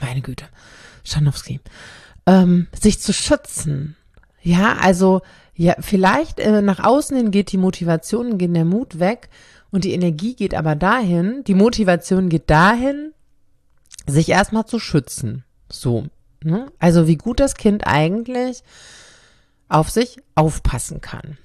Meine 0.00 0.20
Güte, 0.20 0.44
Schanowski. 1.04 1.60
Ähm, 2.26 2.66
sich 2.78 3.00
zu 3.00 3.12
schützen. 3.12 3.96
Ja, 4.42 4.76
also 4.80 5.22
ja, 5.54 5.74
vielleicht 5.80 6.40
äh, 6.40 6.62
nach 6.62 6.82
außen 6.82 7.16
hin 7.16 7.30
geht 7.30 7.52
die 7.52 7.58
Motivation, 7.58 8.38
geht 8.38 8.54
der 8.54 8.64
Mut 8.64 8.98
weg 8.98 9.28
und 9.70 9.84
die 9.84 9.92
Energie 9.92 10.34
geht 10.34 10.54
aber 10.54 10.74
dahin, 10.74 11.44
die 11.46 11.54
Motivation 11.54 12.28
geht 12.28 12.48
dahin, 12.48 13.12
sich 14.06 14.28
erstmal 14.28 14.66
zu 14.66 14.78
schützen. 14.78 15.44
So. 15.68 16.06
Ne? 16.42 16.66
Also 16.78 17.06
wie 17.06 17.16
gut 17.16 17.40
das 17.40 17.54
Kind 17.54 17.86
eigentlich 17.86 18.62
auf 19.68 19.90
sich 19.90 20.18
aufpassen 20.34 21.00
kann. 21.00 21.38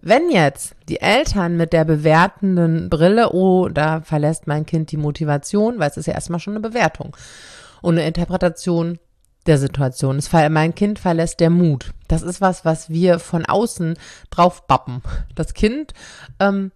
Wenn 0.00 0.30
jetzt 0.30 0.74
die 0.88 1.00
Eltern 1.00 1.56
mit 1.56 1.72
der 1.72 1.84
bewertenden 1.84 2.90
Brille, 2.90 3.32
oh, 3.32 3.68
da 3.68 4.00
verlässt 4.00 4.46
mein 4.46 4.66
Kind 4.66 4.90
die 4.90 4.96
Motivation, 4.96 5.78
weil 5.78 5.90
es 5.90 5.96
ist 5.96 6.06
ja 6.06 6.14
erstmal 6.14 6.40
schon 6.40 6.54
eine 6.54 6.68
Bewertung 6.68 7.16
und 7.80 7.94
eine 7.94 8.06
Interpretation 8.06 8.98
der 9.46 9.58
Situation. 9.58 10.18
Es 10.18 10.32
mein 10.32 10.74
Kind 10.74 10.98
verlässt 10.98 11.40
der 11.40 11.50
Mut. 11.50 11.92
Das 12.08 12.22
ist 12.22 12.40
was, 12.40 12.64
was 12.64 12.90
wir 12.90 13.18
von 13.18 13.44
außen 13.44 13.96
drauf 14.30 14.66
bappen. 14.66 15.02
Das 15.34 15.54
Kind 15.54 15.94
ähm, 16.38 16.72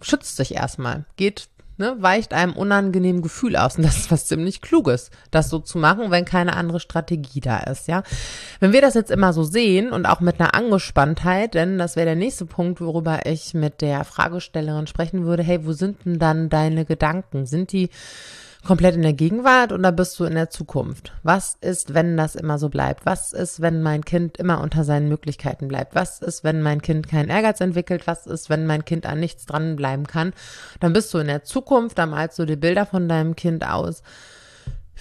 schützt 0.00 0.36
sich 0.36 0.54
erstmal, 0.54 1.04
geht, 1.16 1.48
ne, 1.76 1.96
weicht 1.98 2.32
einem 2.32 2.52
unangenehmen 2.52 3.22
Gefühl 3.22 3.56
aus. 3.56 3.76
Und 3.76 3.84
das 3.84 3.96
ist 3.96 4.10
was 4.10 4.26
ziemlich 4.26 4.60
Kluges, 4.60 5.10
das 5.30 5.48
so 5.48 5.58
zu 5.58 5.78
machen, 5.78 6.10
wenn 6.10 6.24
keine 6.24 6.56
andere 6.56 6.80
Strategie 6.80 7.40
da 7.40 7.58
ist, 7.58 7.88
ja. 7.88 8.02
Wenn 8.60 8.72
wir 8.72 8.80
das 8.80 8.94
jetzt 8.94 9.10
immer 9.10 9.32
so 9.32 9.44
sehen 9.44 9.92
und 9.92 10.06
auch 10.06 10.20
mit 10.20 10.40
einer 10.40 10.54
Angespanntheit, 10.54 11.54
denn 11.54 11.78
das 11.78 11.96
wäre 11.96 12.06
der 12.06 12.16
nächste 12.16 12.46
Punkt, 12.46 12.80
worüber 12.80 13.26
ich 13.26 13.54
mit 13.54 13.80
der 13.80 14.04
Fragestellerin 14.04 14.86
sprechen 14.86 15.24
würde, 15.24 15.42
hey, 15.42 15.64
wo 15.64 15.72
sind 15.72 16.04
denn 16.04 16.18
dann 16.18 16.48
deine 16.48 16.84
Gedanken? 16.84 17.46
Sind 17.46 17.72
die 17.72 17.90
komplett 18.64 18.96
in 18.96 19.02
der 19.02 19.12
Gegenwart 19.12 19.72
oder 19.72 19.92
bist 19.92 20.18
du 20.18 20.24
in 20.24 20.34
der 20.34 20.50
Zukunft? 20.50 21.12
Was 21.22 21.56
ist, 21.60 21.94
wenn 21.94 22.16
das 22.16 22.34
immer 22.34 22.58
so 22.58 22.68
bleibt? 22.68 23.06
Was 23.06 23.32
ist, 23.32 23.60
wenn 23.60 23.82
mein 23.82 24.04
Kind 24.04 24.38
immer 24.38 24.60
unter 24.60 24.84
seinen 24.84 25.08
Möglichkeiten 25.08 25.68
bleibt? 25.68 25.94
Was 25.94 26.20
ist, 26.22 26.44
wenn 26.44 26.62
mein 26.62 26.82
Kind 26.82 27.08
keinen 27.08 27.28
Ehrgeiz 27.28 27.60
entwickelt? 27.60 28.06
Was 28.06 28.26
ist, 28.26 28.50
wenn 28.50 28.66
mein 28.66 28.84
Kind 28.84 29.06
an 29.06 29.20
nichts 29.20 29.46
dranbleiben 29.46 30.06
kann? 30.06 30.32
Dann 30.80 30.92
bist 30.92 31.12
du 31.14 31.18
in 31.18 31.26
der 31.26 31.44
Zukunft, 31.44 31.98
dann 31.98 32.10
malst 32.10 32.38
du 32.38 32.44
dir 32.46 32.56
Bilder 32.56 32.86
von 32.86 33.08
deinem 33.08 33.36
Kind 33.36 33.66
aus 33.66 34.02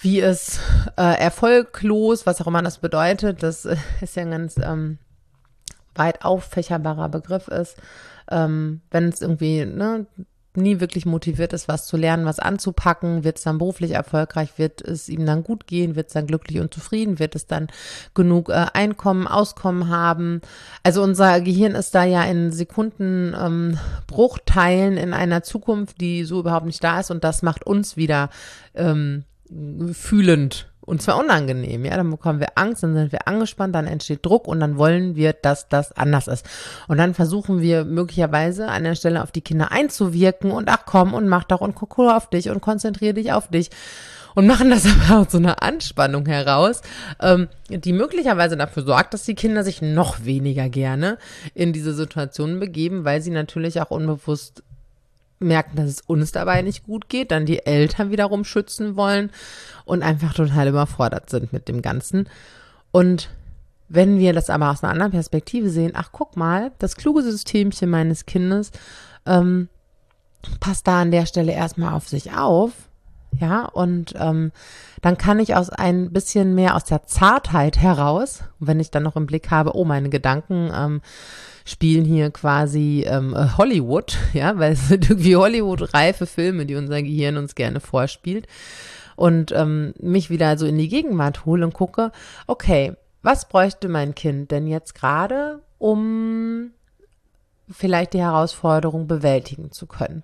wie 0.01 0.19
es 0.19 0.59
äh, 0.97 1.17
erfolglos, 1.17 2.25
was 2.25 2.41
auch 2.41 2.47
immer 2.47 2.61
das 2.61 2.79
bedeutet, 2.79 3.41
das 3.41 3.65
äh, 3.65 3.77
ist 4.01 4.15
ja 4.15 4.23
ein 4.23 4.31
ganz 4.31 4.57
ähm, 4.57 4.97
weit 5.95 6.25
auffächerbarer 6.25 7.09
Begriff 7.09 7.47
ist, 7.47 7.77
ähm, 8.29 8.81
wenn 8.91 9.09
es 9.09 9.21
irgendwie 9.21 9.65
ne, 9.65 10.05
nie 10.57 10.79
wirklich 10.79 11.05
motiviert 11.05 11.53
ist, 11.53 11.67
was 11.67 11.85
zu 11.85 11.97
lernen, 11.97 12.25
was 12.25 12.39
anzupacken, 12.39 13.23
wird 13.23 13.37
es 13.37 13.43
dann 13.43 13.57
beruflich 13.57 13.91
erfolgreich, 13.91 14.57
wird 14.57 14.81
es 14.81 15.09
ihm 15.09 15.25
dann 15.25 15.43
gut 15.43 15.67
gehen, 15.67 15.95
wird 15.95 16.07
es 16.07 16.13
dann 16.13 16.27
glücklich 16.27 16.59
und 16.59 16.73
zufrieden, 16.73 17.19
wird 17.19 17.35
es 17.35 17.47
dann 17.47 17.67
genug 18.13 18.49
äh, 18.49 18.65
Einkommen, 18.73 19.27
Auskommen 19.27 19.89
haben. 19.89 20.41
Also 20.83 21.01
unser 21.01 21.41
Gehirn 21.41 21.75
ist 21.75 21.95
da 21.95 22.03
ja 22.03 22.23
in 22.23 22.51
Sekunden 22.51 23.35
ähm, 23.39 23.79
in 24.97 25.13
einer 25.13 25.43
Zukunft, 25.43 26.01
die 26.01 26.23
so 26.23 26.39
überhaupt 26.39 26.65
nicht 26.65 26.83
da 26.83 26.99
ist. 26.99 27.11
Und 27.11 27.23
das 27.23 27.41
macht 27.41 27.65
uns 27.65 27.97
wieder 27.97 28.29
ähm, 28.75 29.23
fühlend 29.93 30.72
und 30.85 31.01
zwar 31.01 31.17
unangenehm, 31.17 31.85
ja. 31.85 31.95
Dann 31.95 32.09
bekommen 32.09 32.39
wir 32.39 32.49
Angst, 32.55 32.83
dann 32.83 32.93
sind 32.93 33.11
wir 33.11 33.27
angespannt, 33.27 33.73
dann 33.75 33.87
entsteht 33.87 34.25
Druck 34.25 34.47
und 34.47 34.59
dann 34.59 34.77
wollen 34.77 35.15
wir, 35.15 35.33
dass 35.33 35.69
das 35.69 35.91
anders 35.93 36.27
ist. 36.27 36.45
Und 36.87 36.97
dann 36.97 37.13
versuchen 37.13 37.61
wir 37.61 37.85
möglicherweise 37.85 38.67
an 38.67 38.83
der 38.83 38.95
Stelle 38.95 39.23
auf 39.23 39.31
die 39.31 39.41
Kinder 39.41 39.71
einzuwirken 39.71 40.51
und 40.51 40.69
ach 40.69 40.85
komm 40.85 41.13
und 41.13 41.27
mach 41.27 41.45
doch 41.45 41.61
und 41.61 41.75
guck 41.75 41.99
auf 41.99 42.29
dich 42.29 42.49
und 42.49 42.61
konzentriere 42.61 43.13
dich 43.13 43.31
auf 43.31 43.47
dich. 43.47 43.69
Und 44.35 44.47
machen 44.47 44.71
das 44.71 44.85
aber 45.09 45.21
aus 45.21 45.31
so 45.31 45.37
einer 45.37 45.61
Anspannung 45.61 46.25
heraus, 46.25 46.81
ähm, 47.21 47.49
die 47.69 47.93
möglicherweise 47.93 48.57
dafür 48.57 48.83
sorgt, 48.83 49.13
dass 49.13 49.23
die 49.23 49.35
Kinder 49.35 49.63
sich 49.63 49.81
noch 49.81 50.25
weniger 50.25 50.69
gerne 50.69 51.17
in 51.53 51.71
diese 51.71 51.93
Situationen 51.93 52.59
begeben, 52.59 53.05
weil 53.05 53.21
sie 53.21 53.29
natürlich 53.29 53.79
auch 53.79 53.91
unbewusst 53.91 54.63
merken, 55.43 55.75
dass 55.75 55.89
es 55.89 56.01
uns 56.01 56.31
dabei 56.31 56.61
nicht 56.61 56.83
gut 56.83 57.09
geht, 57.09 57.31
dann 57.31 57.45
die 57.45 57.65
Eltern 57.65 58.11
wiederum 58.11 58.43
schützen 58.43 58.95
wollen 58.95 59.31
und 59.85 60.03
einfach 60.03 60.33
total 60.33 60.67
überfordert 60.67 61.29
sind 61.29 61.53
mit 61.53 61.67
dem 61.67 61.81
Ganzen. 61.81 62.29
Und 62.91 63.29
wenn 63.89 64.17
wir 64.17 64.33
das 64.33 64.49
aber 64.49 64.71
aus 64.71 64.83
einer 64.83 64.91
anderen 64.91 65.11
Perspektive 65.11 65.69
sehen, 65.69 65.93
ach 65.95 66.09
guck 66.11 66.35
mal, 66.35 66.71
das 66.79 66.95
kluge 66.95 67.21
Systemchen 67.21 67.89
meines 67.89 68.25
Kindes 68.25 68.71
ähm, 69.25 69.69
passt 70.59 70.87
da 70.87 71.01
an 71.01 71.11
der 71.11 71.25
Stelle 71.25 71.51
erstmal 71.51 71.93
auf 71.93 72.07
sich 72.07 72.33
auf, 72.33 72.71
ja, 73.39 73.65
und 73.65 74.13
ähm, 74.17 74.51
dann 75.01 75.17
kann 75.17 75.39
ich 75.39 75.55
aus 75.55 75.69
ein 75.69 76.11
bisschen 76.11 76.55
mehr 76.55 76.75
aus 76.75 76.83
der 76.83 77.05
Zartheit 77.05 77.77
heraus, 77.77 78.43
wenn 78.59 78.79
ich 78.79 78.91
dann 78.91 79.03
noch 79.03 79.15
im 79.15 79.25
Blick 79.25 79.51
habe, 79.51 79.75
oh, 79.75 79.85
meine 79.85 80.09
Gedanken 80.09 80.71
ähm, 80.73 81.01
spielen 81.65 82.05
hier 82.05 82.31
quasi 82.31 83.05
ähm, 83.07 83.35
Hollywood, 83.57 84.17
ja, 84.33 84.57
weil 84.57 84.73
es 84.73 84.87
sind 84.87 85.09
irgendwie 85.09 85.35
Hollywood-reife 85.35 86.25
Filme, 86.25 86.65
die 86.65 86.75
unser 86.75 87.01
Gehirn 87.01 87.37
uns 87.37 87.55
gerne 87.55 87.79
vorspielt. 87.79 88.47
Und 89.15 89.51
ähm, 89.51 89.93
mich 89.99 90.29
wieder 90.29 90.57
so 90.57 90.65
in 90.65 90.77
die 90.77 90.87
Gegenwart 90.87 91.45
hole 91.45 91.63
und 91.63 91.73
gucke, 91.73 92.11
okay, 92.47 92.93
was 93.21 93.47
bräuchte 93.47 93.87
mein 93.87 94.15
Kind 94.15 94.51
denn 94.51 94.67
jetzt 94.67 94.95
gerade, 94.95 95.61
um 95.77 96.71
vielleicht 97.69 98.13
die 98.13 98.21
Herausforderung 98.21 99.07
bewältigen 99.07 99.71
zu 99.71 99.85
können? 99.85 100.23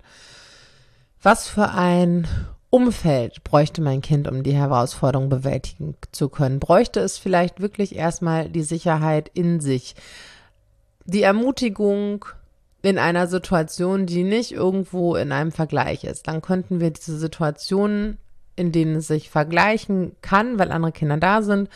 Was 1.22 1.48
für 1.48 1.70
ein 1.70 2.26
Umfeld 2.70 3.42
bräuchte 3.44 3.80
mein 3.82 4.00
Kind, 4.00 4.28
um 4.28 4.42
die 4.42 4.54
Herausforderung 4.54 5.28
bewältigen 5.28 5.96
zu 6.12 6.28
können? 6.28 6.60
Bräuchte 6.60 7.00
es 7.00 7.18
vielleicht 7.18 7.60
wirklich 7.60 7.96
erstmal 7.96 8.48
die 8.48 8.62
Sicherheit 8.62 9.30
in 9.34 9.60
sich? 9.60 9.94
Die 11.10 11.22
Ermutigung 11.22 12.24
in 12.82 12.98
einer 12.98 13.26
Situation, 13.26 14.06
die 14.06 14.22
nicht 14.22 14.52
irgendwo 14.52 15.16
in 15.16 15.32
einem 15.32 15.52
Vergleich 15.52 16.04
ist. 16.04 16.28
Dann 16.28 16.40
könnten 16.40 16.80
wir 16.80 16.90
diese 16.90 17.18
Situationen, 17.18 18.16
in 18.56 18.72
denen 18.72 18.96
es 18.96 19.08
sich 19.08 19.28
vergleichen 19.28 20.12
kann, 20.22 20.58
weil 20.58 20.72
andere 20.72 20.92
Kinder 20.92 21.16
da 21.18 21.42
sind 21.42 21.68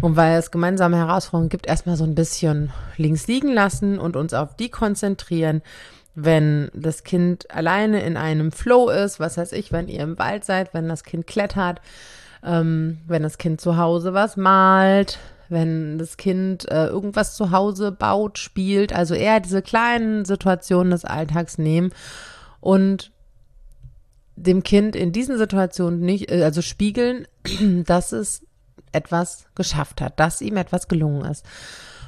und 0.00 0.16
weil 0.16 0.38
es 0.38 0.50
gemeinsame 0.50 0.96
Herausforderungen 0.96 1.50
gibt, 1.50 1.66
erstmal 1.66 1.96
so 1.96 2.04
ein 2.04 2.14
bisschen 2.14 2.72
links 2.96 3.26
liegen 3.26 3.52
lassen 3.52 3.98
und 3.98 4.16
uns 4.16 4.34
auf 4.34 4.56
die 4.56 4.70
konzentrieren, 4.70 5.62
wenn 6.14 6.70
das 6.74 7.04
Kind 7.04 7.50
alleine 7.50 8.02
in 8.02 8.16
einem 8.16 8.52
Flow 8.52 8.88
ist, 8.90 9.20
was 9.20 9.36
heißt 9.36 9.52
ich, 9.52 9.72
wenn 9.72 9.88
ihr 9.88 10.00
im 10.00 10.18
Wald 10.18 10.44
seid, 10.44 10.74
wenn 10.74 10.88
das 10.88 11.04
Kind 11.04 11.26
klettert, 11.26 11.80
ähm, 12.44 12.98
wenn 13.06 13.22
das 13.22 13.38
Kind 13.38 13.60
zu 13.60 13.76
Hause 13.76 14.12
was 14.12 14.36
malt, 14.36 15.18
wenn 15.52 15.98
das 15.98 16.16
Kind 16.16 16.68
äh, 16.70 16.86
irgendwas 16.86 17.36
zu 17.36 17.52
Hause 17.52 17.92
baut, 17.92 18.38
spielt. 18.38 18.92
Also 18.92 19.14
eher 19.14 19.38
diese 19.38 19.62
kleinen 19.62 20.24
Situationen 20.24 20.90
des 20.90 21.04
Alltags 21.04 21.58
nehmen 21.58 21.92
und 22.60 23.12
dem 24.34 24.62
Kind 24.62 24.96
in 24.96 25.12
diesen 25.12 25.38
Situationen 25.38 26.00
nicht, 26.00 26.30
äh, 26.30 26.42
also 26.42 26.62
spiegeln, 26.62 27.28
dass 27.86 28.12
es 28.12 28.44
etwas 28.92 29.46
geschafft 29.54 30.00
hat, 30.00 30.18
dass 30.18 30.40
ihm 30.40 30.56
etwas 30.56 30.88
gelungen 30.88 31.24
ist. 31.24 31.44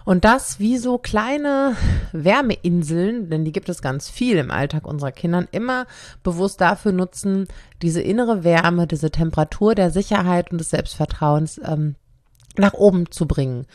Und 0.04 0.26
das 0.26 0.60
wie 0.60 0.76
so 0.76 0.98
kleine 0.98 1.76
Wärmeinseln, 2.12 3.30
denn 3.30 3.44
die 3.46 3.52
gibt 3.52 3.70
es 3.70 3.80
ganz 3.80 4.10
viel 4.10 4.36
im 4.36 4.50
Alltag 4.50 4.86
unserer 4.86 5.12
Kindern, 5.12 5.48
immer 5.50 5.86
bewusst 6.22 6.60
dafür 6.60 6.92
nutzen, 6.92 7.48
diese 7.80 8.02
innere 8.02 8.44
Wärme, 8.44 8.86
diese 8.86 9.10
Temperatur 9.10 9.74
der 9.74 9.90
Sicherheit 9.90 10.52
und 10.52 10.58
des 10.58 10.70
Selbstvertrauens 10.70 11.58
ähm, 11.64 11.94
nach 12.56 12.74
oben 12.74 13.10
zu 13.10 13.26
bringen. 13.26 13.66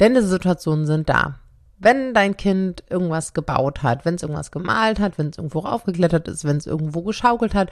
Denn 0.00 0.14
diese 0.14 0.28
Situationen 0.28 0.86
sind 0.86 1.08
da. 1.08 1.36
Wenn 1.78 2.14
dein 2.14 2.36
Kind 2.36 2.84
irgendwas 2.88 3.34
gebaut 3.34 3.82
hat, 3.82 4.04
wenn 4.04 4.14
es 4.14 4.22
irgendwas 4.22 4.50
gemalt 4.50 5.00
hat, 5.00 5.18
wenn 5.18 5.28
es 5.28 5.38
irgendwo 5.38 5.60
raufgeklettert 5.60 6.28
ist, 6.28 6.44
wenn 6.44 6.56
es 6.56 6.66
irgendwo 6.66 7.02
geschaukelt 7.02 7.54
hat, 7.54 7.70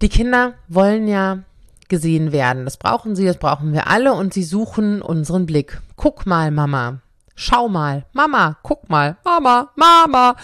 die 0.00 0.08
Kinder 0.08 0.54
wollen 0.68 1.08
ja 1.08 1.40
gesehen 1.88 2.32
werden. 2.32 2.64
Das 2.64 2.76
brauchen 2.76 3.16
sie, 3.16 3.26
das 3.26 3.38
brauchen 3.38 3.72
wir 3.72 3.88
alle 3.88 4.12
und 4.12 4.32
sie 4.32 4.44
suchen 4.44 5.02
unseren 5.02 5.46
Blick. 5.46 5.80
Guck 5.96 6.26
mal, 6.26 6.50
Mama, 6.50 7.00
schau 7.34 7.68
mal, 7.68 8.04
Mama, 8.12 8.58
guck 8.62 8.88
mal, 8.88 9.16
Mama, 9.24 9.70
Mama. 9.74 10.36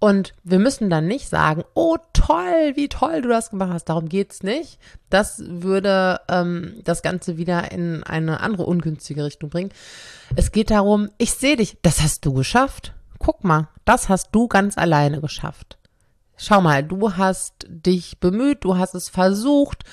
Und 0.00 0.32
wir 0.42 0.58
müssen 0.58 0.88
dann 0.88 1.06
nicht 1.06 1.28
sagen, 1.28 1.62
oh 1.74 1.98
toll, 2.14 2.72
wie 2.74 2.88
toll 2.88 3.20
du 3.20 3.28
das 3.28 3.50
gemacht 3.50 3.70
hast. 3.74 3.84
Darum 3.84 4.08
geht's 4.08 4.42
nicht. 4.42 4.78
Das 5.10 5.42
würde 5.46 6.22
ähm, 6.28 6.80
das 6.84 7.02
Ganze 7.02 7.36
wieder 7.36 7.70
in 7.70 8.02
eine 8.02 8.40
andere 8.40 8.64
ungünstige 8.64 9.24
Richtung 9.24 9.50
bringen. 9.50 9.72
Es 10.36 10.52
geht 10.52 10.70
darum, 10.70 11.10
ich 11.18 11.32
sehe 11.32 11.56
dich, 11.56 11.76
das 11.82 12.00
hast 12.00 12.24
du 12.24 12.32
geschafft. 12.32 12.94
Guck 13.18 13.44
mal, 13.44 13.68
das 13.84 14.08
hast 14.08 14.30
du 14.32 14.48
ganz 14.48 14.78
alleine 14.78 15.20
geschafft. 15.20 15.76
Schau 16.38 16.62
mal, 16.62 16.82
du 16.82 17.18
hast 17.18 17.66
dich 17.68 18.18
bemüht, 18.20 18.64
du 18.64 18.78
hast 18.78 18.94
es 18.94 19.10
versucht 19.10 19.84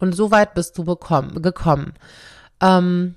und 0.00 0.12
so 0.12 0.32
weit 0.32 0.54
bist 0.54 0.76
du 0.76 0.82
bekommen, 0.82 1.40
gekommen. 1.40 1.94
Ähm, 2.60 3.14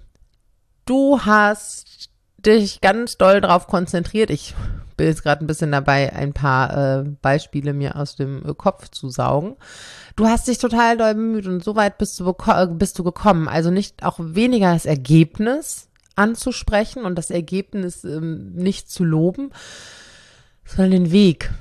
du 0.85 1.21
hast 1.21 2.11
dich 2.37 2.81
ganz 2.81 3.17
doll 3.17 3.41
darauf 3.41 3.65
konzentriert. 3.65 4.29
Ich 4.29 4.53
bin 4.95 5.07
jetzt 5.07 5.23
gerade 5.23 5.43
ein 5.43 5.47
bisschen 5.47 5.71
dabei, 5.71 6.13
ein 6.13 6.33
paar 6.33 6.99
äh, 6.99 7.03
Beispiele 7.21 7.73
mir 7.73 7.95
aus 7.95 8.15
dem 8.15 8.47
äh, 8.47 8.53
Kopf 8.53 8.89
zu 8.89 9.09
saugen. 9.09 9.55
Du 10.15 10.27
hast 10.27 10.47
dich 10.47 10.57
total 10.57 10.97
doll 10.97 11.15
bemüht 11.15 11.47
und 11.47 11.63
so 11.63 11.75
weit 11.75 11.97
bist 11.97 12.19
du, 12.19 12.29
äh, 12.29 12.67
bist 12.67 12.97
du 12.99 13.03
gekommen. 13.03 13.47
Also 13.47 13.71
nicht 13.71 14.03
auch 14.03 14.17
weniger 14.19 14.73
das 14.73 14.85
Ergebnis 14.85 15.89
anzusprechen 16.15 17.05
und 17.05 17.15
das 17.15 17.29
Ergebnis 17.29 18.03
ähm, 18.03 18.53
nicht 18.53 18.89
zu 18.89 19.03
loben, 19.03 19.51
sondern 20.65 20.91
den 20.91 21.11
Weg. 21.11 21.51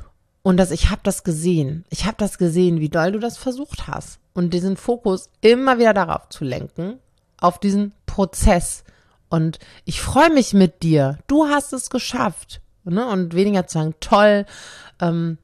Und 0.43 0.59
das, 0.59 0.71
ich 0.71 0.91
habe 0.91 1.01
das 1.03 1.25
gesehen. 1.25 1.85
Ich 1.91 2.05
habe 2.05 2.17
das 2.19 2.39
gesehen, 2.39 2.81
wie 2.81 2.91
doll 2.91 3.13
du 3.13 3.19
das 3.19 3.37
versucht 3.37 3.89
hast. 3.89 4.21
Und 4.35 4.53
diesen 4.53 4.77
Fokus 4.77 5.31
immer 5.41 5.79
wieder 5.79 5.95
darauf 5.95 6.29
zu 6.29 6.45
lenken, 6.45 6.99
auf 7.41 7.59
diesen 7.59 7.93
Prozess 8.07 8.85
und 9.35 9.59
ich 9.85 10.01
freue 10.01 10.31
mich 10.31 10.53
mit 10.53 10.85
dir. 10.85 11.19
Du 11.27 11.47
hast 11.47 11.73
es 11.73 11.91
geschafft. 11.91 12.61
Ne? 12.85 13.07
Und 13.07 13.35
weniger 13.35 13.67
zu 13.67 13.79
sagen, 13.79 13.95
toll. 14.01 14.47
Ähm, 15.01 15.39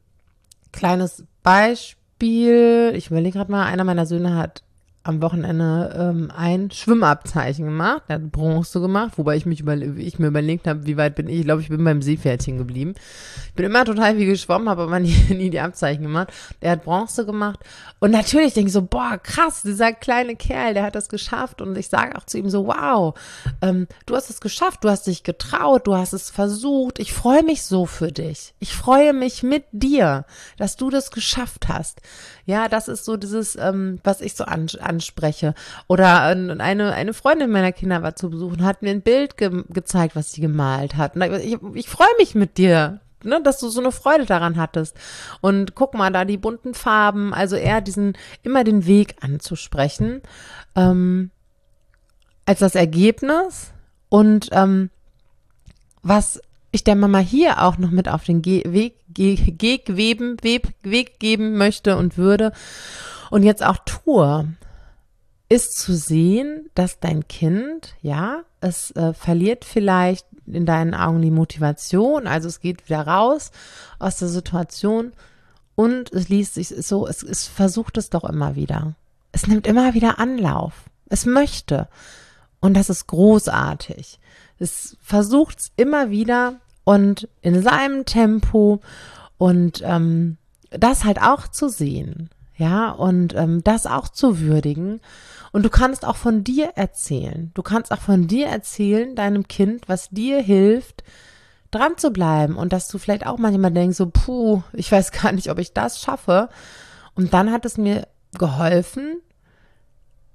kleines 0.73 1.25
Beispiel. 1.43 2.93
Ich 2.95 3.11
überlege 3.11 3.39
gerade 3.39 3.51
mal, 3.51 3.67
einer 3.67 3.85
meiner 3.85 4.07
Söhne 4.07 4.37
hat 4.37 4.63
am 5.03 5.23
Wochenende 5.23 5.97
ähm, 5.99 6.31
ein 6.37 6.71
Schwimmabzeichen 6.71 7.65
gemacht. 7.65 8.03
Er 8.09 8.17
hat 8.17 8.31
Bronze 8.31 8.81
gemacht, 8.81 9.13
wobei 9.17 9.37
ich, 9.37 9.47
mich 9.47 9.61
überle 9.61 9.95
ich 9.95 10.19
mir 10.19 10.27
überlegt 10.27 10.67
habe, 10.67 10.85
wie 10.85 10.99
weit 10.99 11.15
bin 11.15 11.27
ich. 11.27 11.39
Ich 11.39 11.45
glaube, 11.45 11.63
ich 11.63 11.71
bin 11.71 11.83
beim 11.83 12.03
Seepferdchen 12.03 12.59
geblieben. 12.59 12.95
Ich 13.47 13.55
bin 13.55 13.65
immer 13.65 13.87
total 13.87 14.17
viel 14.17 14.27
geschwommen, 14.27 14.69
habe 14.69 14.83
aber 14.83 15.01
nie, 15.01 15.17
nie 15.31 15.49
die 15.49 15.61
Abzeichen 15.61 16.03
gemacht. 16.03 16.29
Er 16.61 16.73
hat 16.73 16.85
Bronze 16.85 17.25
gemacht. 17.25 17.61
Und 17.99 18.11
natürlich 18.11 18.53
denke 18.53 18.69
ich 18.69 18.75
so, 18.75 18.83
boah, 18.83 19.17
krass, 19.17 19.63
dieser 19.63 19.95
kleine 19.95 20.37
Kerl, 20.37 20.75
der 20.75 20.83
hat 20.83 20.95
das 20.95 21.09
geschafft. 21.09 21.63
Und 21.63 21.79
ich 21.79 21.89
sage 21.89 22.17
auch 22.17 22.25
zu 22.25 22.37
ihm 22.37 22.51
so, 22.51 22.67
wow, 22.67 23.19
ähm, 23.63 23.87
du 24.05 24.15
hast 24.15 24.29
es 24.29 24.43
geschafft, 24.43 24.85
du 24.85 24.91
hast 24.91 25.07
dich 25.07 25.23
getraut, 25.23 25.87
du 25.87 25.97
hast 25.97 26.13
es 26.13 26.29
versucht. 26.29 26.99
Ich 26.99 27.15
freue 27.15 27.43
mich 27.43 27.63
so 27.63 27.87
für 27.87 28.13
dich. 28.13 28.53
Ich 28.59 28.75
freue 28.75 29.15
mich 29.15 29.43
mit 29.43 29.65
dir, 29.73 30.27
dass 30.59 30.77
du 30.77 30.91
das 30.91 31.11
geschafft 31.11 31.69
hast. 31.69 32.03
Ja, 32.45 32.69
das 32.69 32.89
ist 32.89 33.05
so 33.05 33.17
dieses, 33.17 33.57
ähm, 33.57 34.01
was 34.05 34.21
ich 34.21 34.35
so 34.35 34.45
an, 34.45 34.69
anspreche. 34.91 35.55
Oder 35.87 36.23
eine, 36.23 36.93
eine 36.93 37.15
Freundin 37.15 37.51
meiner 37.51 37.73
Kinder 37.73 38.03
war 38.03 38.17
zu 38.17 38.29
Besuch 38.29 38.53
und 38.53 38.65
hat 38.65 38.83
mir 38.83 38.91
ein 38.91 39.03
Bild 39.03 39.37
ge 39.37 39.65
gezeigt, 39.69 40.17
was 40.17 40.33
sie 40.33 40.41
gemalt 40.41 40.97
hat. 40.97 41.15
Und 41.17 41.23
ich, 41.23 41.57
ich 41.75 41.89
freue 41.89 42.09
mich 42.19 42.35
mit 42.35 42.59
dir, 42.59 43.01
ne, 43.25 43.41
dass 43.43 43.61
du 43.61 43.69
so 43.69 43.81
eine 43.81 43.93
Freude 43.93 44.27
daran 44.27 44.57
hattest. 44.57 44.97
Und 45.41 45.75
guck 45.75 45.95
mal, 45.95 46.13
da 46.13 46.25
die 46.25 46.37
bunten 46.37 46.75
Farben, 46.75 47.33
also 47.33 47.57
eher 47.57 47.81
diesen, 47.81 48.17
immer 48.43 48.65
den 48.65 48.87
Weg 48.87 49.17
anzusprechen, 49.21 50.23
ähm, 50.77 51.31
als 52.47 52.59
das 52.59 52.75
Ergebnis. 52.75 53.73
Und 54.09 54.49
ähm, 54.53 54.91
was 56.03 56.41
ich 56.73 56.85
der 56.85 56.97
Mama 56.97 57.19
hier 57.19 57.63
auch 57.63 57.79
noch 57.79 57.91
mit 57.91 58.09
auf 58.09 58.25
den 58.25 58.43
Ge 58.43 58.63
Weg, 58.73 58.95
Ge 59.13 59.39
Weg, 59.61 59.97
weben, 59.97 60.37
Weg, 60.43 60.69
Weg 60.83 61.19
geben 61.19 61.57
möchte 61.57 61.97
und 61.97 62.17
würde 62.17 62.53
und 63.31 63.43
jetzt 63.43 63.65
auch 63.65 63.79
tue, 63.85 64.49
ist 65.51 65.79
zu 65.79 65.95
sehen, 65.95 66.71
dass 66.75 67.01
dein 67.01 67.27
Kind, 67.29 67.97
ja, 68.01 68.45
es 68.61 68.93
äh, 68.93 69.13
verliert 69.13 69.65
vielleicht 69.65 70.25
in 70.47 70.65
deinen 70.65 70.95
Augen 70.95 71.21
die 71.21 71.33
Motivation, 71.33 72.27
also 72.27 72.49
es 72.49 72.61
geht 72.61 72.89
wieder 72.89 73.07
raus 73.07 73.51
aus 73.99 74.17
der 74.19 74.29
Situation 74.29 75.13
und 75.75 76.13
es 76.13 76.29
liest 76.29 76.55
sich 76.55 76.69
so, 76.69 77.07
es, 77.07 77.23
es 77.23 77.49
versucht 77.49 77.99
es 77.99 78.11
doch 78.11 78.25
immer 78.25 78.55
wieder. 78.55 78.95
Es 79.33 79.49
nimmt 79.49 79.67
immer 79.67 79.93
wieder 79.95 80.19
Anlauf. 80.19 80.85
Es 81.09 81.27
möchte. 81.27 81.89
Und 82.61 82.75
das 82.75 82.89
ist 82.89 83.09
großartig. 83.09 84.21
Es 84.59 84.97
versucht 85.01 85.59
es 85.59 85.73
immer 85.77 86.11
wieder 86.11 86.61
und 86.85 87.29
in 87.41 87.61
seinem 87.63 88.05
Tempo 88.05 88.81
und 89.37 89.83
ähm, 89.85 90.37
das 90.71 91.05
halt 91.05 91.21
auch 91.21 91.49
zu 91.49 91.69
sehen, 91.69 92.31
ja, 92.61 92.91
und 92.91 93.35
ähm, 93.35 93.65
das 93.65 93.87
auch 93.87 94.09
zu 94.09 94.41
würdigen. 94.41 95.01
Und 95.53 95.65
du 95.65 95.71
kannst 95.71 96.05
auch 96.05 96.17
von 96.17 96.45
dir 96.45 96.73
erzählen. 96.77 97.51
Du 97.55 97.63
kannst 97.63 97.91
auch 97.91 98.01
von 98.01 98.29
dir 98.29 98.47
erzählen, 98.47 99.17
deinem 99.17 99.49
Kind, 99.49 99.89
was 99.89 100.11
dir 100.11 100.41
hilft, 100.41 101.03
dran 101.71 101.97
zu 101.97 102.11
bleiben 102.11 102.57
und 102.57 102.73
dass 102.73 102.89
du 102.89 102.99
vielleicht 102.99 103.27
auch 103.27 103.39
manchmal 103.39 103.73
denkst, 103.73 103.97
so, 103.97 104.07
puh, 104.07 104.63
ich 104.73 104.93
weiß 104.93 105.11
gar 105.23 105.33
nicht, 105.33 105.51
ob 105.51 105.59
ich 105.59 105.73
das 105.73 106.01
schaffe. 106.01 106.49
Und 107.15 107.35
dann 107.35 107.51
hat 107.51 107.65
es 107.65 107.79
mir 107.79 108.07
geholfen, 108.39 109.21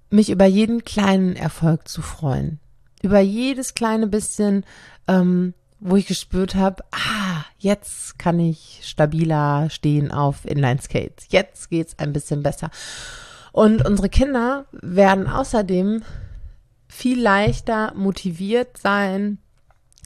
mich 0.10 0.30
über 0.30 0.46
jeden 0.46 0.84
kleinen 0.84 1.36
Erfolg 1.36 1.88
zu 1.88 2.02
freuen 2.02 2.60
über 3.06 3.20
jedes 3.20 3.76
kleine 3.76 4.08
bisschen, 4.08 4.66
ähm, 5.08 5.54
wo 5.86 5.96
ich 5.96 6.08
gespürt 6.08 6.56
habe, 6.56 6.84
ah, 6.92 7.46
jetzt 7.60 8.18
kann 8.18 8.40
ich 8.40 8.82
stabiler 8.84 9.70
stehen 9.70 10.12
auf 10.12 10.46
Inline-Skates. 10.46 11.28
Jetzt 11.30 11.70
geht's 11.70 12.00
ein 12.00 12.12
bisschen 12.12 12.42
besser. 12.42 12.72
Und 13.52 13.86
unsere 13.86 14.10
Kinder 14.10 14.66
werden 14.72 15.28
außerdem 15.28 16.04
viel 16.88 17.22
leichter 17.22 17.94
motiviert 17.96 18.78
sein 18.78 19.38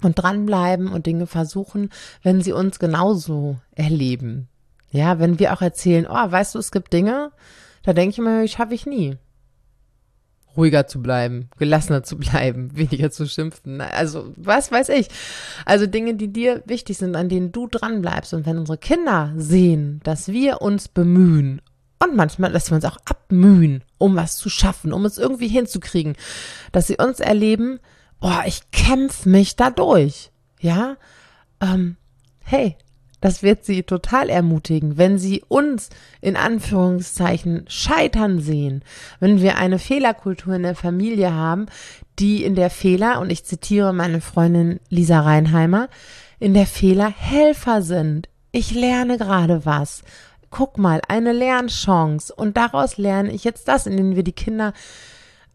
und 0.03 0.15
dranbleiben 0.15 0.89
und 0.89 1.05
Dinge 1.05 1.27
versuchen, 1.27 1.89
wenn 2.23 2.41
sie 2.41 2.51
uns 2.51 2.79
genauso 2.79 3.57
erleben. 3.73 4.49
Ja, 4.91 5.19
wenn 5.19 5.39
wir 5.39 5.53
auch 5.53 5.61
erzählen, 5.61 6.07
oh, 6.09 6.31
weißt 6.31 6.55
du, 6.55 6.59
es 6.59 6.71
gibt 6.71 6.91
Dinge, 6.91 7.31
da 7.83 7.93
denke 7.93 8.11
ich 8.11 8.17
immer, 8.19 8.43
ich 8.43 8.51
schaffe 8.53 8.73
ich 8.73 8.85
nie 8.85 9.17
ruhiger 10.59 10.87
zu 10.87 11.01
bleiben, 11.01 11.49
gelassener 11.57 12.03
zu 12.03 12.17
bleiben, 12.17 12.69
weniger 12.77 13.09
zu 13.09 13.27
schimpfen. 13.27 13.81
Also, 13.81 14.33
was 14.35 14.71
weiß 14.71 14.89
ich. 14.89 15.07
Also 15.65 15.87
Dinge, 15.87 16.15
die 16.15 16.31
dir 16.31 16.61
wichtig 16.65 16.97
sind, 16.97 17.15
an 17.15 17.29
denen 17.29 17.51
du 17.51 17.67
dran 17.67 18.01
bleibst. 18.01 18.33
Und 18.33 18.45
wenn 18.45 18.57
unsere 18.57 18.77
Kinder 18.77 19.33
sehen, 19.37 20.01
dass 20.03 20.27
wir 20.27 20.61
uns 20.61 20.87
bemühen 20.87 21.61
und 21.99 22.15
manchmal, 22.15 22.51
dass 22.51 22.69
wir 22.69 22.75
uns 22.75 22.85
auch 22.85 22.97
abmühen, 23.05 23.83
um 23.97 24.15
was 24.15 24.37
zu 24.37 24.49
schaffen, 24.49 24.93
um 24.93 25.05
es 25.05 25.17
irgendwie 25.17 25.47
hinzukriegen, 25.47 26.15
dass 26.71 26.87
sie 26.87 26.97
uns 26.97 27.19
erleben, 27.19 27.79
boah, 28.19 28.43
ich 28.45 28.71
kämpfe 28.71 29.27
mich 29.29 29.55
da 29.55 29.69
durch. 29.69 30.31
Ja, 30.59 30.97
ähm, 31.61 31.95
hey, 32.43 32.77
das 33.21 33.43
wird 33.43 33.65
sie 33.65 33.83
total 33.83 34.29
ermutigen, 34.29 34.97
wenn 34.97 35.17
sie 35.17 35.43
uns 35.47 35.89
in 36.21 36.35
Anführungszeichen 36.35 37.65
scheitern 37.67 38.39
sehen, 38.39 38.83
wenn 39.19 39.41
wir 39.41 39.57
eine 39.57 39.79
Fehlerkultur 39.79 40.55
in 40.55 40.63
der 40.63 40.75
Familie 40.75 41.33
haben, 41.33 41.67
die 42.17 42.43
in 42.43 42.55
der 42.55 42.69
Fehler, 42.69 43.19
und 43.19 43.31
ich 43.31 43.45
zitiere 43.45 43.93
meine 43.93 44.21
Freundin 44.21 44.79
Lisa 44.89 45.21
Reinheimer, 45.21 45.89
in 46.39 46.53
der 46.53 46.65
Fehler 46.65 47.09
Helfer 47.09 47.81
sind. 47.81 48.29
Ich 48.51 48.71
lerne 48.73 49.17
gerade 49.17 49.65
was. 49.65 50.03
Guck 50.49 50.77
mal, 50.77 51.01
eine 51.07 51.33
Lernchance. 51.33 52.33
Und 52.33 52.57
daraus 52.57 52.97
lerne 52.97 53.31
ich 53.31 53.43
jetzt 53.43 53.67
das, 53.67 53.85
indem 53.85 54.15
wir 54.15 54.23
die 54.23 54.31
Kinder 54.31 54.73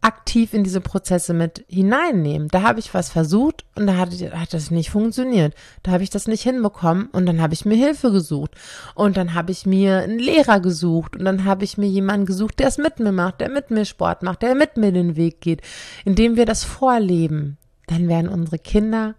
aktiv 0.04 0.52
in 0.52 0.64
diese 0.64 0.82
Prozesse 0.82 1.32
mit 1.32 1.64
hineinnehmen. 1.66 2.48
Da 2.48 2.62
habe 2.62 2.78
ich 2.78 2.92
was 2.92 3.08
versucht 3.08 3.64
und 3.74 3.86
da 3.86 3.96
hat, 3.96 4.10
hat 4.10 4.52
das 4.52 4.70
nicht 4.70 4.90
funktioniert. 4.90 5.54
Da 5.82 5.92
habe 5.92 6.02
ich 6.02 6.10
das 6.10 6.28
nicht 6.28 6.42
hinbekommen 6.42 7.06
und 7.06 7.24
dann 7.24 7.40
habe 7.40 7.54
ich 7.54 7.64
mir 7.64 7.76
Hilfe 7.76 8.12
gesucht. 8.12 8.52
Und 8.94 9.16
dann 9.16 9.32
habe 9.32 9.50
ich 9.50 9.64
mir 9.64 10.00
einen 10.00 10.18
Lehrer 10.18 10.60
gesucht 10.60 11.16
und 11.16 11.24
dann 11.24 11.44
habe 11.44 11.64
ich 11.64 11.78
mir 11.78 11.88
jemanden 11.88 12.26
gesucht, 12.26 12.58
der 12.58 12.68
es 12.68 12.76
mit 12.76 13.00
mir 13.00 13.12
macht, 13.12 13.40
der 13.40 13.48
mit 13.48 13.70
mir 13.70 13.86
Sport 13.86 14.22
macht, 14.22 14.42
der 14.42 14.54
mit 14.54 14.76
mir 14.76 14.92
den 14.92 15.16
Weg 15.16 15.40
geht, 15.40 15.62
indem 16.04 16.36
wir 16.36 16.44
das 16.44 16.64
vorleben. 16.64 17.56
Dann 17.86 18.06
werden 18.06 18.28
unsere 18.28 18.58
Kinder 18.58 19.14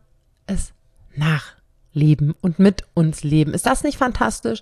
es 0.45 0.71
nach 1.15 1.55
leben 1.95 2.36
und 2.41 2.60
mit 2.60 2.84
uns 2.93 3.23
leben. 3.23 3.53
Ist 3.53 3.65
das 3.65 3.84
nicht 3.84 3.97
fantastisch? 3.97 4.62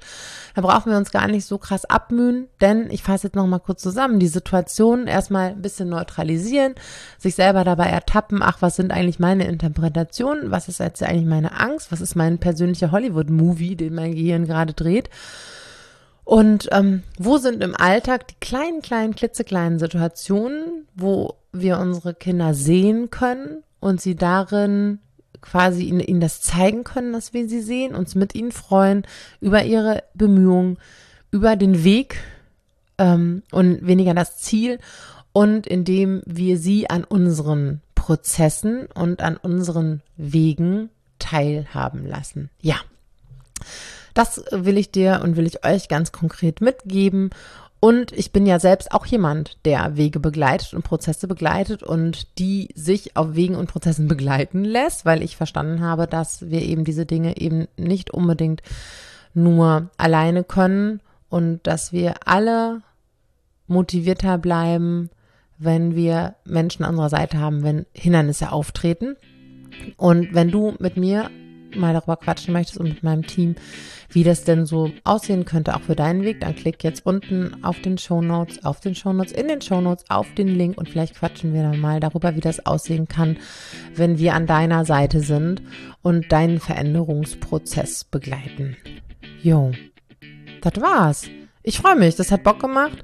Da 0.55 0.61
brauchen 0.61 0.91
wir 0.91 0.97
uns 0.97 1.11
gar 1.11 1.27
nicht 1.27 1.45
so 1.45 1.57
krass 1.57 1.85
abmühen, 1.85 2.47
denn 2.61 2.89
ich 2.91 3.03
fasse 3.03 3.27
jetzt 3.27 3.35
noch 3.35 3.47
mal 3.47 3.59
kurz 3.59 3.81
zusammen, 3.81 4.19
die 4.19 4.27
Situation 4.27 5.07
erstmal 5.07 5.49
ein 5.49 5.61
bisschen 5.61 5.89
neutralisieren, 5.89 6.75
sich 7.17 7.35
selber 7.35 7.63
dabei 7.63 7.87
ertappen, 7.87 8.41
ach, 8.41 8.61
was 8.61 8.75
sind 8.75 8.91
eigentlich 8.91 9.19
meine 9.19 9.47
Interpretationen? 9.47 10.51
Was 10.51 10.69
ist 10.69 10.79
jetzt 10.79 11.03
eigentlich 11.03 11.25
meine 11.25 11.59
Angst? 11.59 11.91
Was 11.91 12.01
ist 12.01 12.15
mein 12.15 12.37
persönlicher 12.37 12.91
Hollywood-Movie, 12.91 13.75
den 13.75 13.95
mein 13.95 14.15
Gehirn 14.15 14.45
gerade 14.45 14.73
dreht? 14.73 15.09
Und 16.23 16.69
ähm, 16.71 17.03
wo 17.17 17.37
sind 17.37 17.61
im 17.63 17.75
Alltag 17.75 18.27
die 18.27 18.35
kleinen, 18.39 18.81
kleinen, 18.81 19.15
klitzekleinen 19.15 19.77
Situationen, 19.77 20.87
wo 20.95 21.35
wir 21.51 21.79
unsere 21.79 22.13
Kinder 22.13 22.53
sehen 22.53 23.09
können 23.09 23.63
und 23.79 23.99
sie 23.99 24.15
darin 24.15 24.99
quasi 25.43 25.83
ihnen, 25.83 25.99
ihnen 25.99 26.21
das 26.21 26.41
zeigen 26.41 26.83
können, 26.83 27.13
dass 27.13 27.33
wir 27.33 27.47
sie 27.47 27.61
sehen, 27.61 27.93
uns 27.93 28.15
mit 28.15 28.33
ihnen 28.33 28.51
freuen 28.51 29.05
über 29.39 29.63
ihre 29.63 30.03
Bemühungen, 30.15 30.77
über 31.31 31.55
den 31.55 31.83
Weg 31.83 32.17
ähm, 32.97 33.43
und 33.51 33.85
weniger 33.85 34.13
das 34.13 34.37
Ziel 34.37 34.79
und 35.33 35.67
indem 35.67 36.21
wir 36.25 36.57
sie 36.57 36.89
an 36.89 37.03
unseren 37.03 37.81
Prozessen 37.93 38.87
und 38.93 39.21
an 39.21 39.37
unseren 39.37 40.01
Wegen 40.17 40.89
teilhaben 41.19 42.05
lassen. 42.05 42.49
Ja, 42.61 42.77
das 44.13 44.43
will 44.51 44.77
ich 44.77 44.91
dir 44.91 45.21
und 45.23 45.35
will 45.35 45.47
ich 45.47 45.65
euch 45.65 45.87
ganz 45.87 46.11
konkret 46.11 46.61
mitgeben. 46.61 47.31
Und 47.83 48.13
ich 48.13 48.31
bin 48.31 48.45
ja 48.45 48.59
selbst 48.59 48.93
auch 48.93 49.05
jemand, 49.05 49.57
der 49.65 49.97
Wege 49.97 50.21
begleitet 50.21 50.73
und 50.73 50.83
Prozesse 50.83 51.27
begleitet 51.27 51.83
und 51.83 52.39
die 52.39 52.69
sich 52.75 53.17
auf 53.17 53.35
Wegen 53.35 53.55
und 53.55 53.67
Prozessen 53.67 54.07
begleiten 54.07 54.63
lässt, 54.63 55.03
weil 55.03 55.21
ich 55.21 55.35
verstanden 55.35 55.81
habe, 55.81 56.07
dass 56.07 56.49
wir 56.49 56.61
eben 56.61 56.85
diese 56.85 57.05
Dinge 57.05 57.35
eben 57.35 57.67
nicht 57.75 58.11
unbedingt 58.11 58.61
nur 59.33 59.89
alleine 59.97 60.45
können 60.45 61.01
und 61.27 61.67
dass 61.67 61.91
wir 61.91 62.13
alle 62.25 62.83
motivierter 63.67 64.37
bleiben, 64.37 65.09
wenn 65.57 65.93
wir 65.93 66.35
Menschen 66.45 66.85
an 66.85 66.91
unserer 66.91 67.09
Seite 67.09 67.37
haben, 67.37 67.63
wenn 67.63 67.85
Hindernisse 67.91 68.53
auftreten. 68.53 69.17
Und 69.97 70.33
wenn 70.33 70.51
du 70.51 70.73
mit 70.79 70.95
mir 70.95 71.29
mal 71.75 71.93
darüber 71.93 72.17
quatschen 72.17 72.53
möchtest 72.53 72.79
und 72.79 72.89
mit 72.89 73.03
meinem 73.03 73.25
Team, 73.25 73.55
wie 74.09 74.23
das 74.23 74.43
denn 74.43 74.65
so 74.65 74.91
aussehen 75.03 75.45
könnte, 75.45 75.75
auch 75.75 75.81
für 75.81 75.95
deinen 75.95 76.23
Weg, 76.23 76.41
dann 76.41 76.55
klick 76.55 76.83
jetzt 76.83 77.05
unten 77.05 77.63
auf 77.63 77.79
den 77.81 77.97
Show 77.97 78.21
Notes, 78.21 78.63
auf 78.63 78.79
den 78.79 78.95
Show 78.95 79.13
Notes, 79.13 79.31
in 79.31 79.47
den 79.47 79.61
Show 79.61 79.81
Notes, 79.81 80.05
auf 80.09 80.33
den 80.35 80.47
Link 80.47 80.77
und 80.77 80.89
vielleicht 80.89 81.15
quatschen 81.15 81.53
wir 81.53 81.63
dann 81.63 81.79
mal 81.79 81.99
darüber, 81.99 82.35
wie 82.35 82.41
das 82.41 82.65
aussehen 82.65 83.07
kann, 83.07 83.37
wenn 83.95 84.17
wir 84.17 84.33
an 84.35 84.47
deiner 84.47 84.85
Seite 84.85 85.19
sind 85.19 85.61
und 86.01 86.31
deinen 86.31 86.59
Veränderungsprozess 86.59 88.03
begleiten. 88.03 88.77
Jo, 89.41 89.71
das 90.61 90.81
war's. 90.81 91.29
Ich 91.63 91.77
freue 91.77 91.95
mich, 91.95 92.15
das 92.15 92.31
hat 92.31 92.43
Bock 92.43 92.59
gemacht. 92.59 92.97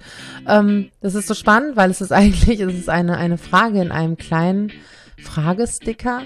Ähm, 0.45 0.89
das 1.01 1.15
ist 1.15 1.27
so 1.27 1.33
spannend, 1.33 1.77
weil 1.77 1.89
es 1.89 2.01
ist 2.01 2.11
eigentlich, 2.13 2.59
es 2.59 2.73
ist 2.73 2.89
eine, 2.89 3.17
eine 3.17 3.37
Frage 3.37 3.81
in 3.81 3.91
einem 3.91 4.17
kleinen 4.17 4.71
Fragesticker. 5.17 6.23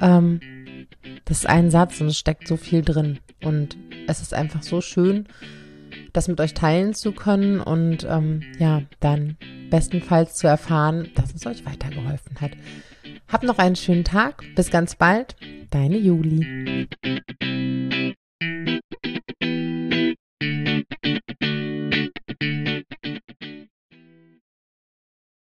Ähm, 0.00 0.40
das 1.24 1.38
ist 1.38 1.46
ein 1.46 1.70
Satz 1.70 2.00
und 2.00 2.08
es 2.08 2.18
steckt 2.18 2.46
so 2.48 2.56
viel 2.56 2.82
drin. 2.82 3.18
Und 3.42 3.76
es 4.06 4.20
ist 4.20 4.34
einfach 4.34 4.62
so 4.62 4.80
schön, 4.80 5.26
das 6.12 6.28
mit 6.28 6.40
euch 6.40 6.54
teilen 6.54 6.94
zu 6.94 7.12
können 7.12 7.60
und 7.60 8.06
ähm, 8.08 8.42
ja, 8.58 8.82
dann 9.00 9.36
bestenfalls 9.70 10.34
zu 10.34 10.46
erfahren, 10.46 11.08
dass 11.14 11.34
es 11.34 11.46
euch 11.46 11.64
weitergeholfen 11.64 12.40
hat. 12.40 12.52
Habt 13.28 13.44
noch 13.44 13.58
einen 13.58 13.76
schönen 13.76 14.04
Tag. 14.04 14.44
Bis 14.54 14.70
ganz 14.70 14.94
bald. 14.94 15.36
Deine 15.70 15.96
Juli. 15.96 16.86